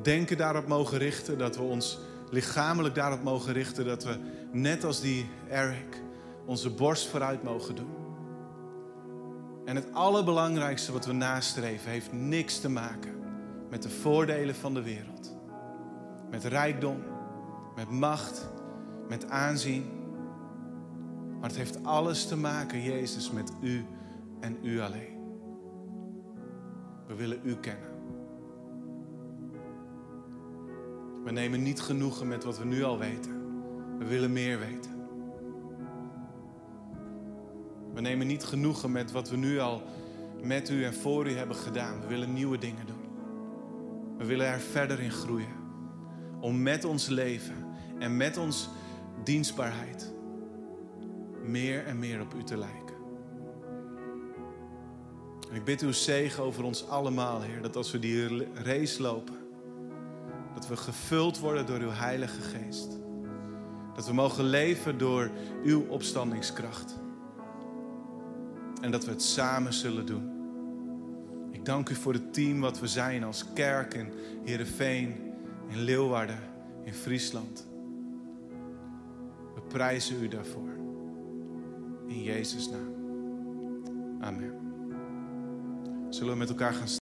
denken 0.03 0.37
daarop 0.37 0.67
mogen 0.67 0.99
richten, 0.99 1.39
dat 1.39 1.57
we 1.57 1.63
ons 1.63 1.99
lichamelijk 2.31 2.95
daarop 2.95 3.23
mogen 3.23 3.53
richten, 3.53 3.85
dat 3.85 4.05
we 4.05 4.19
net 4.53 4.85
als 4.85 5.01
die 5.01 5.27
Eric 5.49 6.03
onze 6.47 6.71
borst 6.71 7.07
vooruit 7.07 7.43
mogen 7.43 7.75
doen. 7.75 8.04
En 9.65 9.77
het 9.77 9.93
allerbelangrijkste 9.93 10.93
wat 10.93 11.07
we 11.07 11.13
nastreven 11.13 11.91
heeft 11.91 12.13
niks 12.13 12.61
te 12.61 12.69
maken 12.69 13.15
met 13.71 13.83
de 13.83 13.91
voordelen 13.91 14.55
van 14.55 14.75
de 14.75 14.83
wereld. 14.83 15.37
Met 16.31 16.45
rijkdom, 16.45 17.03
met 17.77 17.91
macht, 17.91 18.49
met 19.09 19.29
aanzien. 19.29 19.85
Maar 21.41 21.49
het 21.49 21.59
heeft 21.59 21.85
alles 21.85 22.27
te 22.27 22.37
maken, 22.37 22.83
Jezus, 22.83 23.31
met 23.31 23.53
u 23.61 23.85
en 24.41 24.59
u 24.63 24.81
alleen. 24.81 25.15
We 27.07 27.15
willen 27.15 27.41
u 27.43 27.57
kennen. 27.57 27.93
We 31.25 31.31
nemen 31.31 31.63
niet 31.63 31.81
genoegen 31.81 32.29
met 32.29 32.45
wat 32.45 32.59
we 32.59 32.65
nu 32.65 32.83
al 32.83 32.99
weten. 32.99 33.33
We 33.99 34.05
willen 34.05 34.33
meer 34.33 34.59
weten. 34.59 34.94
We 37.95 38.01
nemen 38.01 38.27
niet 38.27 38.45
genoegen 38.45 38.93
met 38.93 39.13
wat 39.13 39.31
we 39.31 39.37
nu 39.37 39.59
al 39.59 39.83
met 40.43 40.71
u 40.71 40.85
en 40.85 40.95
voor 40.95 41.27
u 41.27 41.37
hebben 41.37 41.57
gedaan. 41.57 42.01
We 42.01 42.07
willen 42.07 42.33
nieuwe 42.33 42.59
dingen 42.59 42.87
doen. 42.87 43.05
We 44.19 44.25
willen 44.25 44.47
er 44.47 44.61
verder 44.61 45.01
in 45.01 45.11
groeien. 45.11 45.63
Om 46.41 46.63
met 46.63 46.85
ons 46.85 47.09
leven 47.09 47.67
en 47.99 48.17
met 48.17 48.37
ons 48.37 48.69
dienstbaarheid 49.25 50.13
meer 51.43 51.87
en 51.87 51.99
meer 51.99 52.21
op 52.21 52.35
u 52.35 52.43
te 52.43 52.57
lijken. 52.57 52.95
En 55.51 55.57
ik 55.57 55.65
bid 55.65 55.81
uw 55.81 55.93
zegen 55.93 56.43
over 56.43 56.65
ons 56.65 56.89
allemaal, 56.89 57.41
Heer, 57.41 57.63
dat 57.63 57.77
als 57.77 57.91
we 57.91 57.99
die 57.99 58.49
race 58.55 59.03
lopen, 59.03 59.37
dat 60.55 60.69
we 60.69 60.77
gevuld 60.77 61.39
worden 61.39 61.67
door 61.67 61.79
uw 61.79 61.91
Heilige 61.91 62.41
Geest. 62.41 62.99
Dat 63.95 64.07
we 64.07 64.13
mogen 64.13 64.45
leven 64.45 64.99
door 64.99 65.31
uw 65.65 65.87
opstandingskracht. 65.89 67.03
En 68.85 68.91
dat 68.91 69.05
we 69.05 69.11
het 69.11 69.23
samen 69.23 69.73
zullen 69.73 70.07
doen. 70.07 70.31
Ik 71.51 71.65
dank 71.65 71.89
u 71.89 71.95
voor 71.95 72.13
het 72.13 72.33
team 72.33 72.61
wat 72.61 72.81
we 72.81 72.87
zijn 72.87 73.25
als 73.25 73.45
kerk 73.55 73.95
in 73.95 74.13
Heerenveen, 74.45 75.15
in 75.69 75.79
Leeuwarden, 75.79 76.39
in 76.83 76.95
Friesland. 76.95 77.67
We 79.55 79.61
prijzen 79.69 80.23
u 80.23 80.29
daarvoor. 80.29 80.77
In 82.07 82.23
Jezus' 82.23 82.71
naam. 82.71 82.95
Amen. 84.21 84.55
Zullen 86.09 86.33
we 86.33 86.39
met 86.39 86.49
elkaar 86.49 86.75
gaan 86.75 86.89